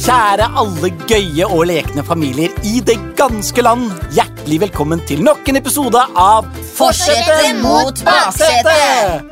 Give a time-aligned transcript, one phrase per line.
[0.00, 3.90] Kjære alle gøye og lekne familier i det ganske land.
[4.16, 6.46] Hjertelig velkommen til nok en episode av
[6.78, 9.26] Forsetet mot baksetet.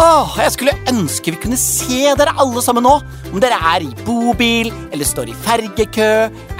[0.00, 2.94] Åh, jeg skulle ønske vi kunne se dere alle sammen nå.
[3.28, 6.08] Om dere er i bobil, eller står i fergekø,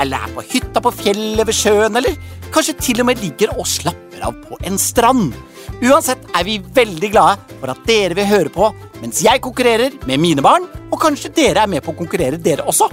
[0.04, 2.20] eller er på hytta på fjellet ved sjøen, eller
[2.52, 5.32] kanskje til og med ligger og slapper av på en strand.
[5.80, 8.68] Uansett er vi veldig glade for at dere vil høre på
[9.00, 12.68] mens jeg konkurrerer med mine barn, og kanskje dere er med på å konkurrere dere
[12.68, 12.92] også.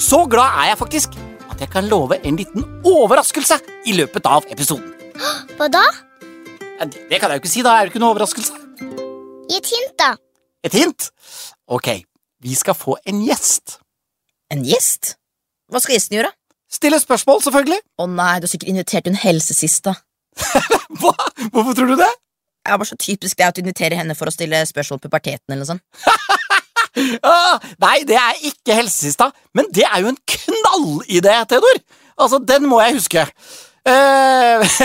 [0.00, 1.16] Så glad er jeg faktisk
[1.50, 4.94] at jeg kan love en liten overraskelse i løpet av episoden.
[5.58, 5.82] Hva da?
[6.80, 8.56] Det det kan jeg jo ikke si, da er det ikke noe overraskelse.
[9.50, 10.14] Gi et hint, da.
[10.64, 11.10] Et hint?
[11.68, 11.90] Ok,
[12.40, 13.76] vi skal få en gjest.
[14.50, 15.18] En gjest?
[15.68, 16.32] Hva skal gjesten gjøre?
[16.72, 17.80] Stille spørsmål, selvfølgelig.
[18.00, 19.98] Å nei, du har sikkert invitert en helsesist, da.
[21.02, 21.12] Hva?
[21.50, 22.08] Hvorfor tror du det?
[22.60, 25.10] Det er bare så typisk det at du inviterer henne for å stille spørsmål på
[25.10, 25.84] puberteten eller noe sånt.
[27.22, 31.82] Ah, nei, det er ikke helsesista, men det er jo en knallidé, Theodor.
[32.20, 33.26] Altså, den må jeg huske.
[33.88, 34.80] Eh,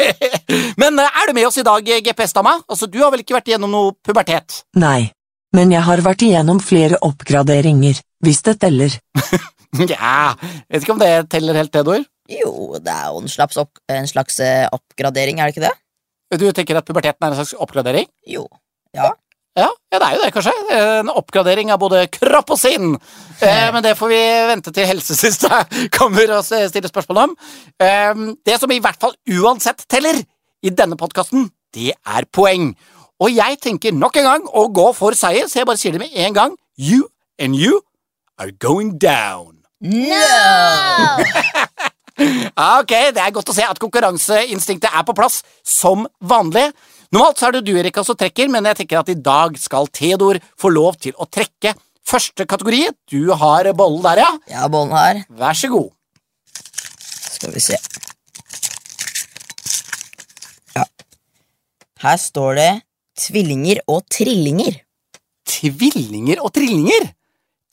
[0.82, 2.58] men eh, er du med oss i dag, GPS-dama?
[2.68, 4.64] Altså, du har vel ikke vært igjennom noe pubertet?
[4.80, 5.12] Nei,
[5.56, 8.98] men jeg har vært igjennom flere oppgraderinger, hvis det teller.
[9.74, 10.36] Ja,
[10.70, 12.04] vet ikke om det teller helt, Theodor.
[12.30, 15.72] Jo, det er jo en slags, opp, en slags eh, oppgradering, er det ikke det?
[16.38, 18.06] Du tenker at puberteten er en slags oppgradering?
[18.30, 18.46] Jo.
[18.94, 19.10] Ja.
[19.54, 20.52] Ja, ja, det er jo det, kanskje.
[20.74, 22.96] En oppgradering av både kropp og sinn.
[23.38, 25.60] Eh, men det får vi vente til helsesista
[25.98, 27.36] kommer og stille spørsmål om.
[27.78, 30.18] Eh, det som i hvert fall uansett teller
[30.64, 32.72] i denne podkasten, det er poeng.
[33.22, 36.02] Og jeg tenker nok en gang å gå for seier, så jeg bare sier det
[36.02, 36.58] med en gang.
[36.74, 37.06] You
[37.38, 37.78] and you
[38.42, 39.62] are going down.
[39.78, 40.24] No!
[42.54, 46.68] Ok, det er godt å se at konkurranseinstinktet er på plass, som vanlig.
[47.14, 49.86] Normalt så er det du, Erika, som trekker, men jeg tenker at i dag skal
[49.94, 51.70] Theodor få lov til å trekke
[52.02, 52.88] første kategori.
[53.06, 54.30] Du har bollen der, ja.
[54.50, 55.20] Ja, bollen her.
[55.30, 55.92] Vær så god.
[57.36, 57.78] Skal vi se.
[60.74, 60.88] Ja.
[62.02, 62.70] Her står det
[63.28, 64.80] tvillinger og trillinger.
[65.54, 67.12] Tvillinger og trillinger.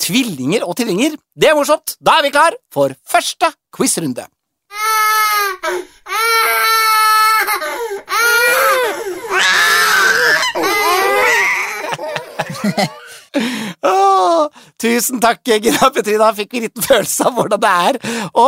[0.02, 1.18] Tvillinger og trillinger.
[1.34, 1.96] Det er morsomt.
[1.98, 4.28] Da er vi klar for første quizrunde.
[14.82, 16.32] Tusen takk, Gina Petrina.
[16.38, 18.00] Fikk vi liten følelse av hvordan det er
[18.38, 18.46] å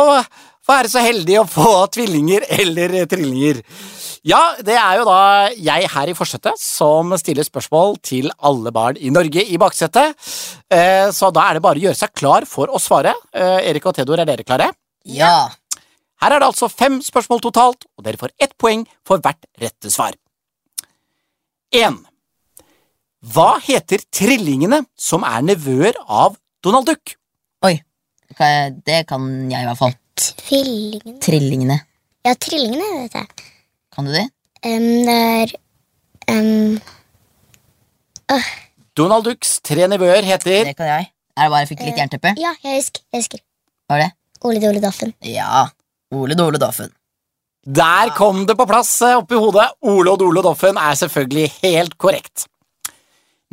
[0.64, 3.60] være så heldig å få tvillinger eller trillinger.
[4.24, 5.18] Ja, det er jo da
[5.52, 10.14] jeg her i forsetet som stiller spørsmål til alle barn i Norge i baksetet.
[10.72, 13.12] Eh, Så da er det bare å gjøre seg klar for å svare.
[13.36, 14.70] Eh, Erik og Theodor, er dere klare?
[15.04, 15.50] Ja.
[16.24, 19.90] Her er det altså fem spørsmål totalt, og dere får ett poeng for hvert rette
[19.92, 20.14] svar.
[21.74, 21.98] 1.
[23.34, 27.12] Hva heter trillingene som er nevøer av Donald Duck?
[27.68, 27.74] Oi.
[28.38, 29.92] Det kan jeg i hvert fall.
[30.16, 31.18] Trillingene.
[31.20, 31.78] Trillingene.
[32.24, 33.46] Ja, trillingene, vet jeg.
[33.92, 34.24] Kan du det?
[34.64, 35.54] Um, det er
[36.32, 36.80] em,
[38.96, 41.12] Donald Ducks tre nevøer heter Det kan jeg.
[41.36, 42.36] Er det bare jeg fikk litt jernteppe?
[42.40, 43.04] Ja, jeg husker.
[43.12, 43.44] jeg husker.
[43.90, 44.12] Hva er det?
[44.48, 45.12] Ole Dole Doffen.
[45.20, 45.66] Ja.
[46.12, 46.92] Ole Dole Doffen.
[47.64, 49.70] Der kom det på plass eh, oppi hodet.
[49.88, 52.46] Ole og Dole Doffen er selvfølgelig helt korrekt.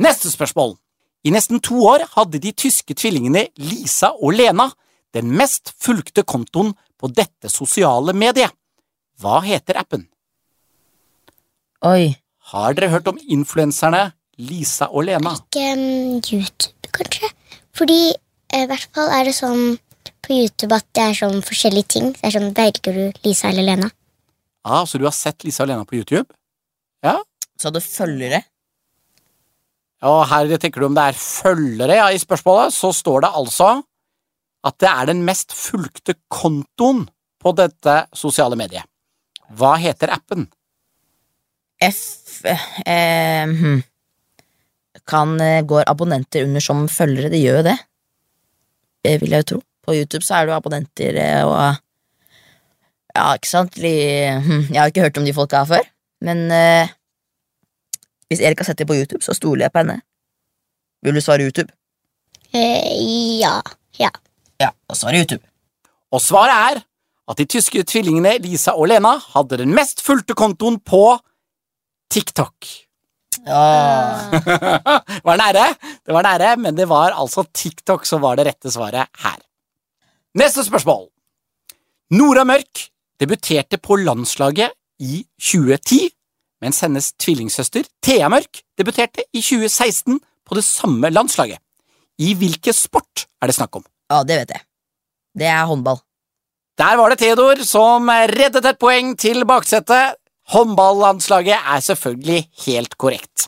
[0.02, 0.76] Neste spørsmål.
[1.24, 4.72] I nesten to år hadde de tyske tvillingene Lisa og Lena
[5.14, 8.52] den mest fulgte kontoen på dette sosiale mediet.
[9.22, 10.08] Hva heter appen?
[11.86, 12.16] Oi.
[12.52, 14.10] Har dere hørt om influenserne
[14.42, 15.36] Lisa og Lena?
[15.38, 17.30] Ikke um, YouTube, kanskje?
[17.78, 19.78] Fordi eh, i hvert fall er det sånn
[20.32, 22.14] på YouTube at det er sånn forskjellige ting.
[22.16, 23.92] Det er sånn, Velger du Lisa eller Lena?
[24.64, 26.30] Ah, så du har sett Lisa og Lena på YouTube?
[27.04, 27.18] Ja?
[27.60, 28.44] Så du følgere?
[30.02, 33.74] Ja, her tenker du om det er følgere ja, i spørsmålet, så står det altså
[34.66, 37.04] at det er den mest fulgte kontoen
[37.42, 38.86] på dette sosiale mediet.
[39.58, 40.48] Hva heter appen?
[41.82, 43.82] F eh, hm.
[45.10, 47.34] Kan eh, Går abonnenter under som følgere?
[47.34, 47.78] Det gjør jo det.
[49.02, 49.62] Det vil jeg jo tro.
[49.92, 51.82] På YouTube så er det jo abonnenter eh, og
[53.12, 53.76] Ja, ikke sant?
[53.76, 55.88] Hm, Jeg har ikke hørt om de folka her før,
[56.24, 56.94] men eh,
[58.32, 59.98] hvis Erik har sett det på YouTube, så stoler jeg på henne.
[61.04, 61.74] Vil du svare YouTube?
[62.56, 63.58] Eh, ja.
[64.00, 64.14] Ja.
[64.62, 65.44] Ja, da svarer YouTube.
[66.16, 66.82] Og svaret er
[67.32, 71.04] at de tyske tvillingene Lisa og Lena hadde den mest fulgte kontoen på
[72.12, 72.72] TikTok.
[73.44, 74.32] Ja.
[75.12, 75.68] det var nære,
[76.06, 79.40] det var nære, men det var altså TikTok som var det rette svaret her.
[80.32, 81.10] Neste spørsmål.
[82.16, 82.86] Nora Mørk
[83.20, 84.72] debuterte på landslaget
[85.04, 86.06] i 2010,
[86.64, 91.60] mens hennes tvillingsøster Thea Mørk debuterte i 2016 på det samme landslaget.
[92.22, 93.84] I hvilken sport er det snakk om?
[94.12, 94.64] ja, det vet jeg.
[95.40, 96.00] Det er håndball.
[96.80, 100.16] Der var det Theodor som reddet et poeng til baksetet.
[100.52, 103.48] Håndballandslaget er selvfølgelig helt korrekt.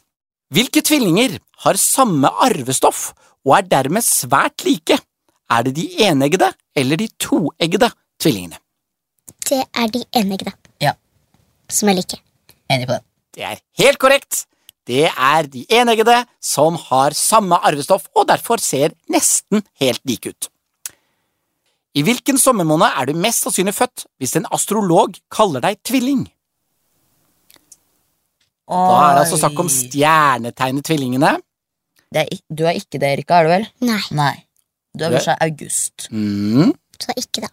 [0.53, 3.11] Hvilke tvillinger har samme arvestoff
[3.43, 4.99] og er dermed svært like?
[5.53, 7.89] Er det de eneggede eller de toeggede
[8.21, 8.57] tvillingene?
[9.49, 10.93] Det er de eneggede Ja,
[11.69, 12.17] som er like.
[12.71, 13.05] enig på den.
[13.35, 14.45] Det er helt korrekt.
[14.87, 20.49] Det er de eneggede som har samme arvestoff og derfor ser nesten helt like ut.
[21.95, 26.23] I hvilken sommermåned er du mest sannsynlig født hvis en astrolog kaller deg tvilling?
[28.67, 31.35] Da er det altså snakk om stjernetegnet tvillingene.
[32.13, 33.67] Det er, du er ikke det, Erika, er du vel?
[33.85, 34.33] Nei, Nei.
[34.97, 36.07] Du er Det- bursdag i august.
[36.11, 36.73] Mm.
[37.01, 37.47] så ikke da.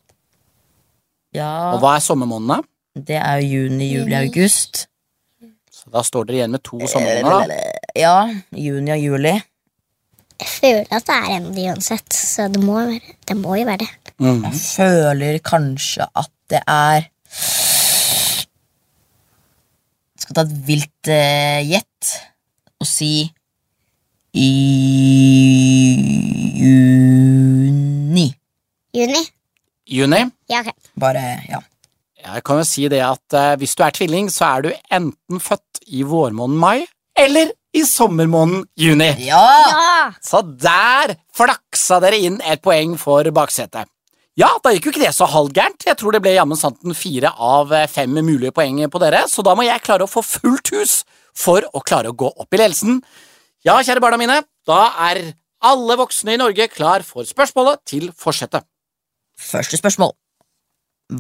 [1.35, 2.63] Ja, Og hva er sommermånedene?
[2.97, 4.15] det er jo juni, juli, Juni.
[4.29, 4.87] august.
[5.73, 7.49] Så Da står dere igjen med to sommermåneder.
[7.49, 7.73] da.
[7.97, 9.43] Ja, juni og juli.
[10.41, 13.55] Jeg føler at det er en av de uansett, så det må, være, det må
[13.59, 13.89] jo være det.
[14.19, 14.43] Mm.
[14.45, 17.09] Jeg føler kanskje at det er
[20.15, 22.11] Jeg skal ta et vilt eh, gjett
[22.81, 23.33] og si
[24.35, 24.51] i
[26.61, 28.27] juni.
[28.95, 29.23] Juni?
[29.87, 30.31] Juni.
[30.51, 30.73] Ja, ok.
[31.01, 31.61] Bare, ja.
[32.21, 35.41] Jeg kan jo si det at eh, hvis du er tvilling, så er du enten
[35.41, 36.87] født i vårmåneden mai
[37.19, 39.09] eller i sommermåneden juni.
[39.25, 39.41] Ja!
[39.71, 40.13] Ja!
[40.23, 43.89] Så der flaksa dere inn et poeng for baksetet.
[44.39, 45.85] Ja, da gikk jo ikke det så halvgærent.
[45.89, 49.43] Jeg tror det ble jammen santen fire av eh, fem mulige poeng på dere, så
[49.47, 51.01] da må jeg klare å få fullt hus
[51.37, 53.01] for å klare å gå opp i ledelsen.
[53.61, 54.81] Ja, kjære barna mine, da
[55.11, 55.19] er
[55.69, 58.65] alle voksne i Norge klar for spørsmålet til forsetet.
[59.37, 60.15] Første spørsmål.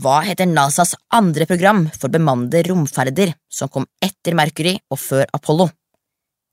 [0.00, 5.68] Hva heter NASAs andre program for bemannede romferder som kom etter Mercury og før Apollo?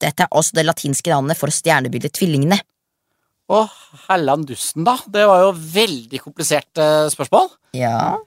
[0.02, 2.60] Dette er også det latinske navnet for stjernebildet Tvillingene.
[3.48, 3.64] Å,
[4.10, 4.98] hellan dusten, da.
[5.08, 7.48] Det var jo veldig komplisert eh, spørsmål.
[7.80, 8.18] Ja,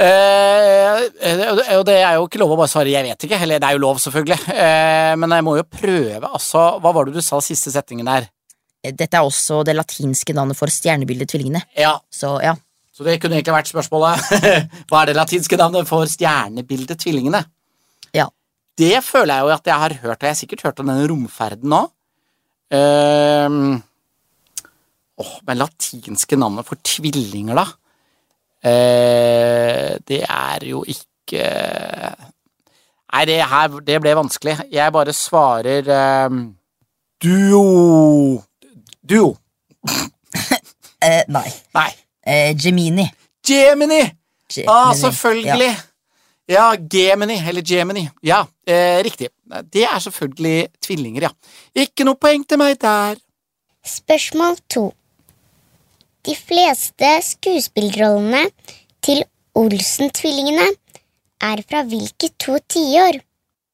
[0.00, 1.40] Eh, eh,
[1.76, 3.72] og det er jo ikke lov å bare svare 'jeg vet ikke', eller det er
[3.76, 6.80] jo lov, selvfølgelig, eh, men jeg må jo prøve, altså.
[6.80, 8.28] Hva var det du sa siste setningen der?
[8.82, 11.62] Dette er også det latinske navnet for stjernebildet Tvillingene.
[11.76, 12.54] Ja, Så ja,
[12.96, 14.20] så det kunne egentlig vært spørsmålet.
[14.88, 17.44] Hva er det latinske navnet for stjernebildet Tvillingene?
[18.14, 18.28] Ja.
[18.78, 21.08] Det føler jeg jo at jeg har hørt, og jeg har sikkert hørt om denne
[21.08, 21.90] romferden nå.
[22.72, 23.82] Ehm,
[25.20, 27.66] Åh, men latinske navnet for tvillinger, da?
[28.60, 31.46] Eh, det er jo ikke
[33.10, 34.56] Nei, det her det ble vanskelig.
[34.70, 36.42] Jeg bare svarer ehm,
[37.22, 38.42] duo
[39.10, 39.32] Duo.
[41.02, 41.48] eh, Nei.
[41.74, 41.90] Nei.
[42.26, 43.08] Eh, Gemini.
[43.46, 44.02] Gemini!
[44.50, 44.68] Gemini.
[44.68, 45.76] Ah, selvfølgelig!
[46.50, 48.08] Ja, Gemini, eller Gemini.
[48.22, 49.28] Ja, eh, riktig.
[49.72, 51.30] Det er selvfølgelig tvillinger, ja.
[51.74, 53.18] Ikke noe poeng til meg der.
[53.86, 54.90] Spørsmål to.
[56.26, 58.44] De fleste skuespillerrollene
[59.04, 59.22] til
[59.56, 60.66] Olsen-tvillingene
[61.40, 63.20] er fra hvilke to tiår?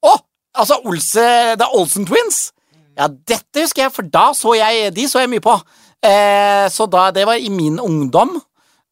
[0.06, 0.12] Å!
[0.56, 1.26] altså Olse,
[1.58, 2.50] The Olsen Twins!
[2.96, 5.52] Ja, dette husker jeg, for da så jeg De så jeg mye på.
[6.00, 8.38] Eh, så da Det var i min ungdom.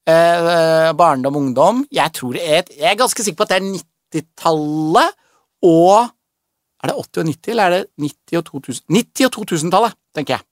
[0.04, 1.86] Eh, barndom, ungdom.
[1.92, 3.70] Jeg tror jeg, jeg er ganske sikker på at det er
[4.18, 5.16] 90-tallet
[5.64, 6.10] og
[6.84, 8.84] Er det 80 og 90, eller er det 90 og 2000?
[8.92, 10.44] 90 og 2000-tallet, tenker jeg.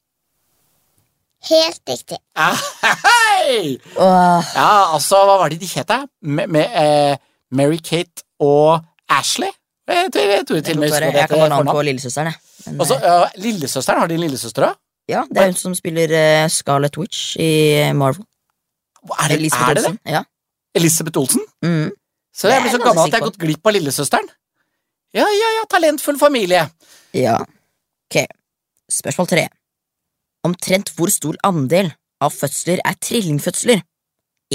[1.50, 2.18] Helt riktig.
[2.38, 3.78] Hei!
[3.96, 6.04] Åh, Ja, altså, hva var det de het, da?
[6.22, 7.16] Med, med eh,
[7.54, 9.50] Mary-Kate og Ashley?
[9.90, 12.38] Jeg tror, jeg tror til og med jeg, jeg kan bare navn på lillesøsteren, jeg.
[12.66, 13.98] Men, Og så eh, ja, lillesøsteren.
[14.04, 14.76] Har de en lillesøster òg?
[15.10, 17.48] ja, det er hun som spiller uh, Scarlet Witch i
[17.98, 18.22] Marvel.
[19.18, 20.12] Er, det- Elisabeth er det det?
[20.14, 20.20] Ja.
[20.78, 21.42] Elisabeth Olsen?
[21.66, 21.90] Mm.
[22.32, 24.30] Så jeg blir så gammel at jeg har gått glipp av lillesøsteren.
[25.12, 26.62] Ja, ja, ja, talentfull familie.
[27.18, 27.34] Ja.
[28.08, 28.22] Ok,
[28.88, 29.48] spørsmål tre.
[30.46, 33.82] Omtrent hvor stor andel av fødsler er trillingfødsler?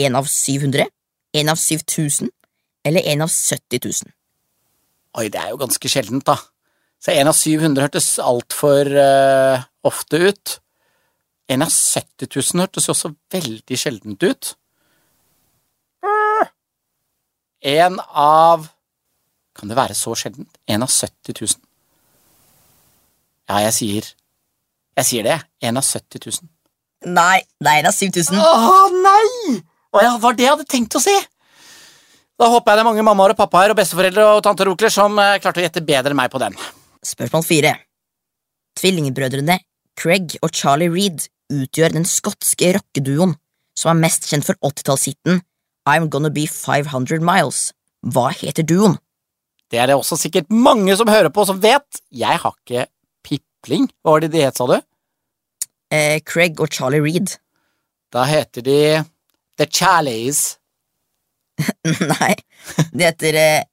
[0.03, 0.87] En av 700?
[1.37, 2.29] En av 7000?
[2.87, 4.13] Eller en av 70 000?
[5.17, 6.37] Oi, det er jo ganske sjeldent, da.
[7.01, 10.57] Så en av 700 hørtes altfor uh, ofte ut.
[11.47, 14.55] En av 70 000 hørtes jo også veldig sjeldent ut.
[17.67, 18.67] En av
[19.57, 20.51] Kan det være så sjeldent?
[20.69, 21.55] En av 70 000.
[23.49, 24.09] Ja, jeg sier
[24.97, 25.37] Jeg sier det.
[25.61, 26.47] En av 70 000.
[27.13, 28.37] Nei, det er en av 7000.
[28.41, 29.57] Å nei!
[29.93, 31.13] Å ja, var det jeg hadde tenkt å si.
[32.37, 34.93] Da håper jeg det er mange mammaer og pappaer og besteforeldre og tanter og onkler
[34.93, 36.57] som eh, klarte å gjette bedre enn meg på den.
[37.05, 37.73] Spørsmål fire.
[38.77, 39.57] Tvillingbrødrene
[39.97, 43.33] Craig og Charlie Reed utgjør den skotske rockeduoen
[43.77, 45.41] som er mest kjent for 80-tallshiten
[45.89, 47.71] I'm Gonna Be 500 Miles.
[48.05, 48.97] Hva heter duoen?
[49.71, 52.01] Det er det også sikkert mange som hører på som vet.
[52.13, 52.85] Jeg har ikke
[53.67, 53.89] pipling.
[54.03, 54.77] Hva var det de het, sa du?
[55.91, 57.37] Eh, Craig og Charlie Reed.
[58.11, 59.03] Da heter de
[59.57, 60.57] The Charlies.
[61.83, 62.35] Nei,
[62.93, 63.63] de heter eh,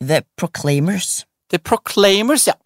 [0.00, 1.24] The Proclaimers.
[1.50, 2.56] The Proclaimers, ja.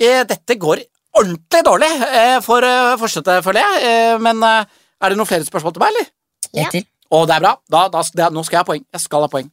[0.00, 0.82] Eh, dette går
[1.14, 3.84] ordentlig dårlig eh, for eh, forsetet, føler jeg.
[3.90, 4.64] Eh, men eh,
[5.00, 6.10] er det noen flere spørsmål til meg, eller?
[6.54, 6.70] Ja.
[6.72, 6.86] Til.
[7.14, 7.52] Å, det er bra.
[7.70, 8.88] Da, da, det, nå skal jeg ha poeng.
[8.96, 9.52] Jeg skal ha poeng.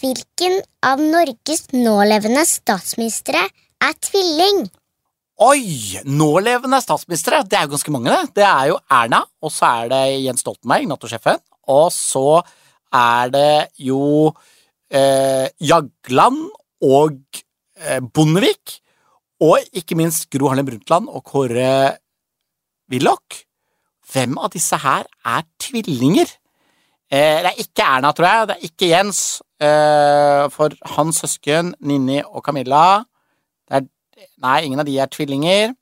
[0.00, 3.44] Hvilken av Norges nålevende statsministre
[3.84, 4.64] er tvilling?
[5.42, 5.98] Oi!
[6.06, 7.40] Nålevende statsministre.
[7.42, 8.36] Det er jo ganske mange, det.
[8.38, 11.40] Det er jo Erna, og så er det Jens Stoltenberg, Nato-sjefen.
[11.74, 12.38] Og så
[12.94, 14.30] er det jo
[14.94, 16.38] eh, Jagland
[16.86, 17.18] og
[17.82, 18.76] eh, Bondevik.
[19.42, 21.96] Og ikke minst Gro Harlem Brundtland og Kåre
[22.92, 23.40] Willoch.
[24.14, 26.30] Hvem av disse her er tvillinger?
[27.10, 28.46] Eh, det er ikke Erna, tror jeg.
[28.52, 29.24] Det er ikke Jens.
[29.58, 33.02] Eh, for hans søsken Ninni og Camilla
[34.44, 35.74] Nei, ingen av de er tvillinger.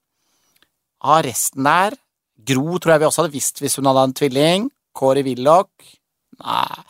[1.03, 1.99] Av resten der
[2.43, 4.71] Gro tror jeg vi også hadde visst hvis hun hadde en tvilling.
[4.97, 5.93] Kåre Willoch
[6.43, 6.83] Nei.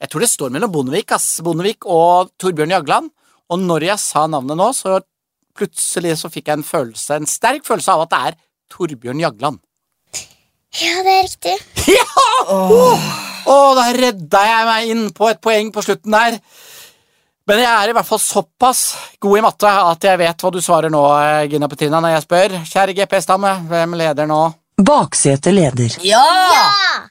[0.00, 1.42] Jeg tror det står mellom Bondevik, ass.
[1.44, 3.10] Bondevik og Torbjørn Jagland.
[3.52, 5.00] Og når jeg sa navnet nå, så
[5.56, 8.38] plutselig så fikk jeg en følelse, en sterk følelse av at det er
[8.72, 9.60] Torbjørn Jagland.
[10.80, 11.56] Ja, det er riktig.
[11.90, 12.24] Ja!
[13.50, 16.36] Å, da redda jeg meg inn på et poeng på slutten der.
[17.50, 18.80] Men jeg er i hvert fall såpass
[19.18, 22.22] god i matte at jeg vet hva du svarer nå, eh, Gina Petrina, når jeg
[22.22, 22.52] spør.
[22.70, 24.38] Kjære GPS-dame, hvem leder nå?
[24.78, 25.96] Baksete leder.
[26.06, 26.22] Ja!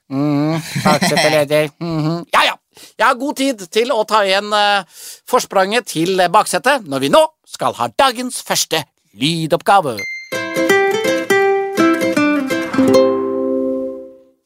[0.08, 0.56] Mm,
[0.86, 1.68] Baksete leder.
[1.84, 2.22] Mhm.
[2.32, 2.56] Ja, ja.
[2.96, 4.88] Jeg har god tid til å ta igjen uh,
[5.28, 8.80] forspranget til baksetet når vi nå skal ha dagens første
[9.20, 9.98] lydoppgave.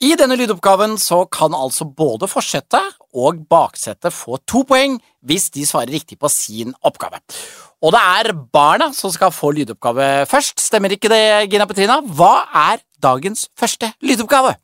[0.04, 5.64] I denne lydoppgaven så kan altså både forsetet og baksetet få to poeng hvis de
[5.64, 7.22] svarer riktig på sin oppgave.
[7.84, 12.02] Og det er barna som skal få lydoppgave først, stemmer ikke det, Gina Petrina?
[12.04, 12.34] Hva
[12.66, 14.58] er dagens første lydoppgave?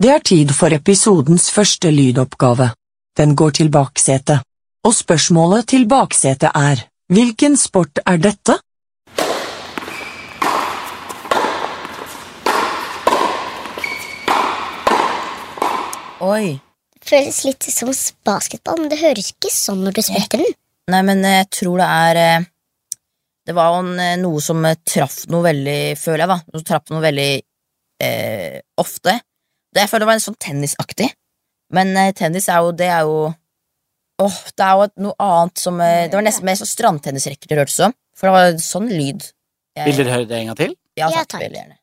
[0.00, 2.70] Det er tid for episodens første lydoppgave.
[3.16, 4.44] Den går til baksetet.
[4.84, 8.60] Og spørsmålet til baksetet er, hvilken sport er dette?
[16.26, 16.56] Oi.
[17.06, 17.92] Føles litt som
[18.26, 20.54] basketball, men det høres ikke sånn når du spretter den.
[20.90, 22.44] Nei, men jeg tror det er eh,
[23.46, 26.38] Det var jo eh, noe som eh, traff noe veldig, føler jeg, da.
[26.54, 27.28] Som traff noe veldig
[28.06, 29.16] eh, ofte.
[29.70, 31.08] Det, jeg føler det var en sånn tennisaktig.
[31.76, 33.16] Men eh, tennis er jo Det er jo
[34.22, 37.58] Åh, det er jo noe annet som eh, Det var nesten mer sånn strandtennisrekker det
[37.60, 37.94] hørtes som.
[38.16, 39.26] For det var sånn lyd.
[39.76, 40.76] Jeg- Vil dere høre det en gang til?
[40.96, 41.16] Ja, takk.
[41.18, 41.28] Ja, takk.
[41.34, 41.42] takk.
[41.46, 41.76] Veldig gjerne.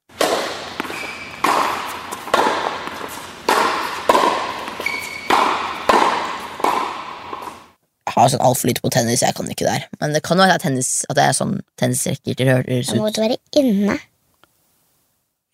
[8.02, 9.85] Jeg har sånn altfor lite på tennis, jeg kan ikke det her.
[10.01, 13.01] Men det kan jo være tennis, at det er sånn tennisrekker det høres ut Jeg
[13.03, 13.95] måtte være inne.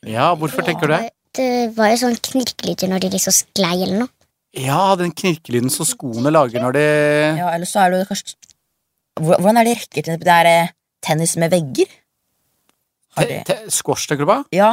[0.07, 1.09] Ja, hvorfor tenker du det?
[1.39, 4.11] Det var jo sånn knirkelyder når de liksom sklei eller noe.
[4.57, 6.83] Ja, den knirkelyden som skoene lager når de
[7.37, 8.35] Ja, eller så er det jo kanskje
[9.19, 10.71] Hvordan er det rekker til det er eh,
[11.05, 11.91] tennis med vegger?
[13.17, 14.39] Har te- te- Squash til klubba?
[14.55, 14.71] Ja,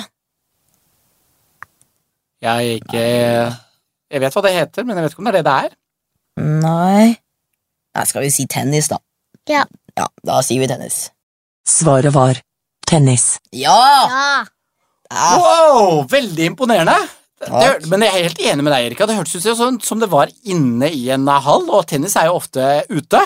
[2.40, 3.04] Jeg er ikke
[4.14, 5.76] Jeg vet hva det heter, men jeg vet ikke om det er det det er.
[6.64, 7.06] nei
[7.96, 8.98] Nei, skal vi si tennis, da?
[9.48, 9.62] Ja.
[9.96, 11.06] Ja, da sier vi tennis.
[11.66, 12.36] Svaret var
[12.86, 13.38] tennis.
[13.56, 13.76] Ja!
[14.10, 14.26] Ja!
[15.08, 15.30] ja.
[15.40, 16.96] Wow, veldig imponerende!
[17.40, 19.08] Det, men jeg er helt enig med deg, Erika.
[19.08, 22.36] Det hørtes ut som, som det var inne i en hall, og tennis er jo
[22.38, 23.20] ofte ute.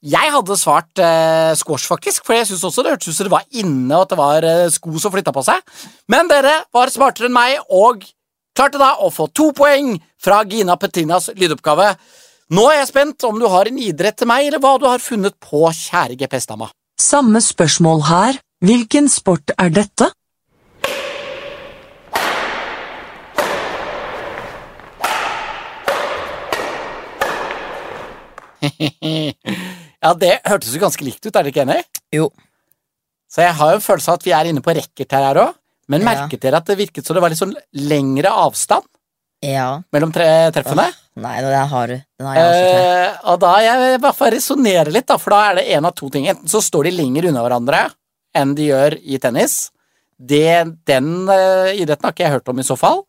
[0.00, 3.34] Jeg hadde svart eh, squash, faktisk, for jeg synes også det hørtes ut som det
[3.34, 5.60] var inne, og at det var eh, sko som flytta på seg.
[6.12, 8.04] Men dere var smartere enn meg, og
[8.56, 11.94] klarte da å få to poeng fra Gina Petinas lydoppgave.
[12.50, 15.02] Nå er jeg spent om du har en idrett til meg, eller hva du har
[15.02, 16.70] funnet på, kjære GPS-dama.
[17.00, 20.10] Samme spørsmål her, hvilken sport er dette?
[30.04, 31.80] ja, det hørtes jo ganske likt ut, er dere ikke enig?
[32.14, 32.28] Jo.
[33.30, 35.54] Så jeg har jo en følelse av at vi er inne på racket her òg.
[35.90, 36.06] Men Ja.
[36.12, 38.84] merket dere at det virket som det var litt sånn lengre avstand
[39.42, 39.82] Ja.
[39.92, 40.92] mellom tre treffene?
[41.18, 41.96] Nei, den har du.
[42.20, 42.66] Den har jeg også.
[42.70, 42.86] tror.
[42.86, 45.88] Eh, og da jeg i hvert fall resonnere litt, da, for da er det en
[45.88, 46.28] av to ting.
[46.30, 47.80] Enten så står de lenger unna hverandre
[48.38, 49.54] enn de gjør i tennis.
[50.20, 53.02] Det, den uh, idretten har ikke jeg hørt om i så fall.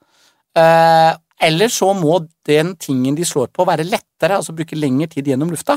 [0.57, 5.27] Uh, eller så må den tingen de slår på, være lettere, altså bruke lengre tid
[5.29, 5.75] gjennom lufta.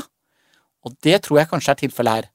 [0.85, 2.25] Og det tror jeg kanskje er tilfellet her.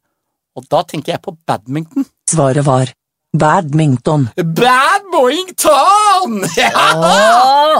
[0.58, 2.04] Og da tenker jeg på badminton.
[2.30, 2.86] Svaret var
[3.32, 4.28] badminton.
[4.36, 6.42] Badminton!
[6.58, 6.70] Ja!
[6.98, 7.78] Oh!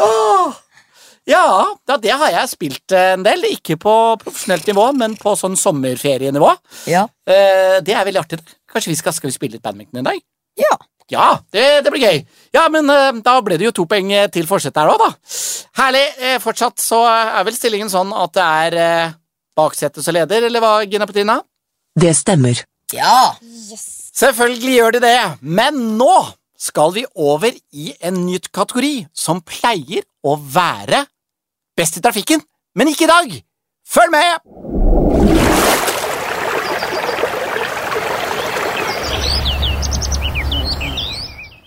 [0.00, 0.48] Åh!
[1.28, 3.44] Ja, ja, det har jeg spilt eh, en del.
[3.52, 6.52] Ikke på profesjonelt nivå, men på sånn sommerferienivå.
[6.90, 7.04] Ja.
[7.28, 8.40] Eh, Det er veldig artig.
[8.70, 10.22] Kanskje vi skal, skal vi spille litt badminton en dag?
[10.60, 10.76] ja,
[11.10, 12.18] Ja, det, det blir gøy.
[12.54, 15.10] Ja, men eh, da ble det jo to poeng til forsett her òg, da.
[15.82, 16.04] Herlig.
[16.22, 19.14] Eh, fortsatt så er vel stillingen sånn at det er eh,
[19.58, 21.40] baksetet som leder, eller hva, Gina Petrina?
[21.98, 22.62] Det stemmer.
[22.94, 23.34] Ja!
[23.42, 23.88] Yes.
[24.20, 26.14] Selvfølgelig gjør de det, men nå
[26.60, 31.06] skal vi over i en nytt kategori som pleier å være
[31.78, 32.42] best i trafikken,
[32.76, 33.38] men ikke i dag.
[33.88, 34.50] Følg med!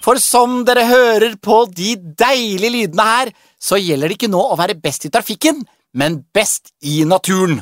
[0.04, 4.58] For som dere hører på de deilige lydene her, så gjelder det ikke nå å
[4.60, 5.64] være best i trafikken,
[5.96, 7.62] men best i naturen.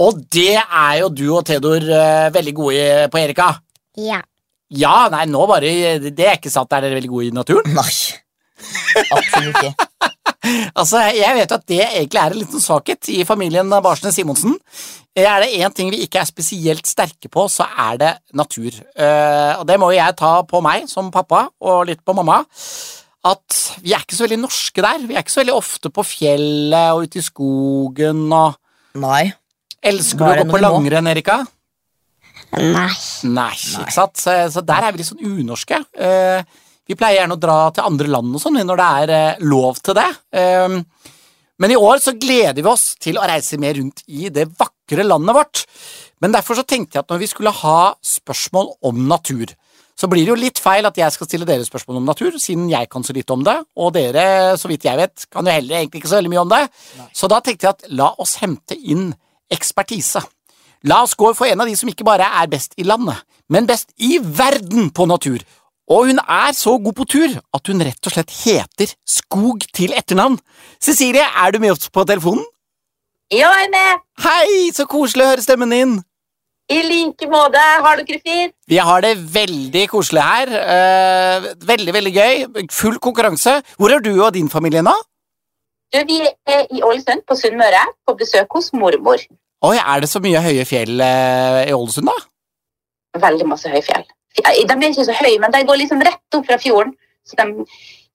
[0.00, 3.52] Og det er jo du og Theodor eh, veldig gode på, Erika.
[4.00, 4.22] Ja.
[4.72, 7.74] Ja, nei, nå bare Det er ikke sant, er dere veldig gode i naturen?
[7.76, 7.92] Nei.
[9.12, 9.74] Absolutt ikke.
[10.74, 14.56] Altså, Jeg vet jo at det egentlig er en liten svakhet i familien Barsnes Simonsen.
[15.14, 18.74] Er det én ting vi ikke er spesielt sterke på, så er det natur.
[18.96, 22.40] Uh, og det må jo jeg ta på meg som pappa, og litt på mamma.
[23.22, 25.06] At vi er ikke så veldig norske der.
[25.06, 28.58] Vi er ikke så veldig ofte på fjellet og ute i skogen og
[28.98, 29.30] Nei.
[29.82, 31.38] Elsker du å gå på langrenn, Erika?
[32.58, 32.90] Nei.
[33.32, 34.20] Nei, ikke sant?
[34.20, 35.78] Så, så der er vi litt sånn unorske.
[35.96, 36.44] Eh,
[36.88, 39.80] vi pleier gjerne å dra til andre land og sånn når det er eh, lov
[39.80, 40.08] til det.
[40.36, 40.76] Eh,
[41.62, 45.04] men i år så gleder vi oss til å reise mer rundt i det vakre
[45.06, 45.64] landet vårt.
[46.22, 49.54] Men derfor så tenkte jeg at når vi skulle ha spørsmål om natur,
[49.98, 52.70] så blir det jo litt feil at jeg skal stille dere spørsmål om natur, siden
[52.72, 55.78] jeg kan så lite om det, og dere, så vidt jeg vet, kan jo heller
[55.78, 56.62] egentlig ikke så veldig mye om det.
[57.14, 59.12] Så da tenkte jeg at la oss hente inn
[59.52, 60.24] ekspertise.
[60.88, 63.20] La oss gå for en av de som ikke bare er best i landet,
[63.52, 65.42] men best i verden på natur.
[65.92, 69.94] Og hun er så god på tur at hun rett og slett heter Skog til
[69.98, 70.38] etternavn.
[70.82, 72.44] Cecilie, er du med oss på telefonen?
[73.32, 74.02] Ja, jeg er med.
[74.24, 75.94] Hei, så koselig å høre stemmen din.
[76.72, 77.60] I like måte.
[77.84, 78.54] Har dere det fint?
[78.68, 80.52] Vi har det veldig koselig her.
[80.62, 82.66] Eh, veldig, veldig gøy.
[82.72, 83.58] Full konkurranse.
[83.78, 84.94] Hvor er du og din familie nå?
[85.92, 89.20] Vi er i Ålesund på Sunnmøre på besøk hos mormor.
[89.62, 92.18] Oi, er det så mye høye fjell eh, i Ålesund, da?
[93.22, 94.04] Veldig masse høye fjell.
[94.34, 96.94] De er ikke så høye, men de går liksom rett opp fra fjorden.
[97.28, 97.66] Så de,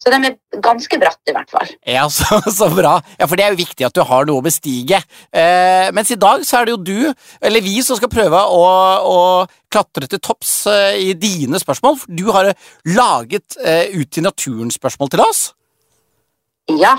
[0.03, 1.69] så de er ganske bratte, i hvert fall.
[1.87, 2.97] Ja, så, så bra.
[3.19, 4.99] Ja, For det er jo viktig at du har noe å bestige.
[5.31, 8.63] Eh, mens i dag så er det jo du, eller vi, som skal prøve å,
[9.07, 9.19] å
[9.73, 12.01] klatre til topps eh, i dine spørsmål.
[12.03, 12.51] For du har
[12.97, 15.45] laget eh, Ut i naturen-spørsmål til oss.
[16.75, 16.97] Ja,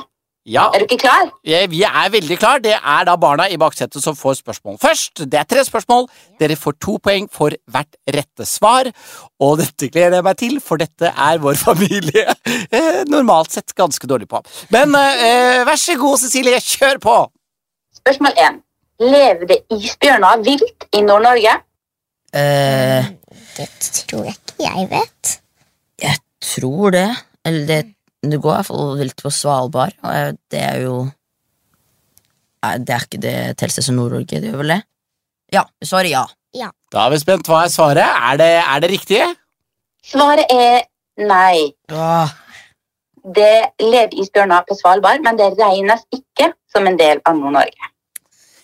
[0.49, 1.29] Ja, er du ikke klar?
[1.69, 2.61] vi er veldig klar.
[2.65, 5.25] Det er da barna i baksetet som får spørsmål først.
[5.29, 6.07] Det er tre spørsmål.
[6.41, 8.89] Dere får to poeng for hvert rette svar.
[9.45, 12.25] Og dette gleder jeg meg til, for dette er vår familie
[12.73, 14.41] eh, normalt sett ganske dårlig på.
[14.75, 17.19] Men eh, vær så god, Cecilie, kjør på!
[18.01, 18.59] Spørsmål 1.
[19.05, 21.59] Lever det isbjørner vilt i Nord-Norge?
[22.35, 23.13] Eh,
[23.59, 23.69] Det
[24.09, 25.37] tror jeg ikke jeg vet.
[26.03, 26.19] jeg
[26.55, 27.09] tror det.
[27.47, 27.79] Eller det,
[28.22, 30.96] det går i hvert fall vilt på Svalbard, og det er jo
[32.59, 34.81] Nei, det er ikke det Telsted som Nord-Norge, det gjør vel det?
[35.54, 36.24] Ja, svaret ja.
[36.90, 37.46] Da er vi spent.
[37.46, 38.02] Hva er svaret?
[38.02, 39.20] Er det, er det riktig?
[40.09, 40.81] Svaret er
[41.22, 41.68] nei.
[41.92, 42.33] Åh,
[43.37, 43.52] Det
[43.83, 47.92] lever isbjørner på Svalbard, men det regnes ikke som en del av Nord-Norge.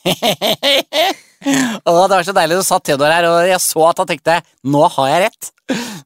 [1.44, 4.38] Å, det var så deilig du satt Theodor her, og jeg så at han tenkte
[4.70, 5.50] nå har jeg rett.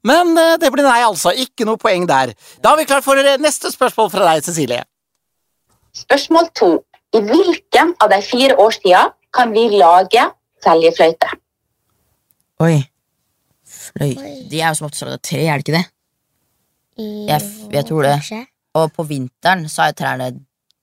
[0.06, 1.32] Men eh, det blir nei, altså.
[1.34, 2.34] Ikke noe poeng der.
[2.62, 4.84] Da er vi klar for eh, neste spørsmål fra deg, Cecilie.
[5.98, 6.70] Spørsmål to.
[7.16, 10.26] I hvilken av de fire årstida kan vi lage
[10.64, 11.30] seljefløyte?
[12.64, 12.76] Oi.
[13.68, 14.10] Fløy.
[14.12, 14.34] Oi.
[14.50, 15.86] De er jo som oftest laget av tre, er det ikke det?
[16.98, 18.14] Jeg jeg tror det.
[18.18, 18.44] Kanskje.
[18.78, 20.32] Og på vinteren så er trærne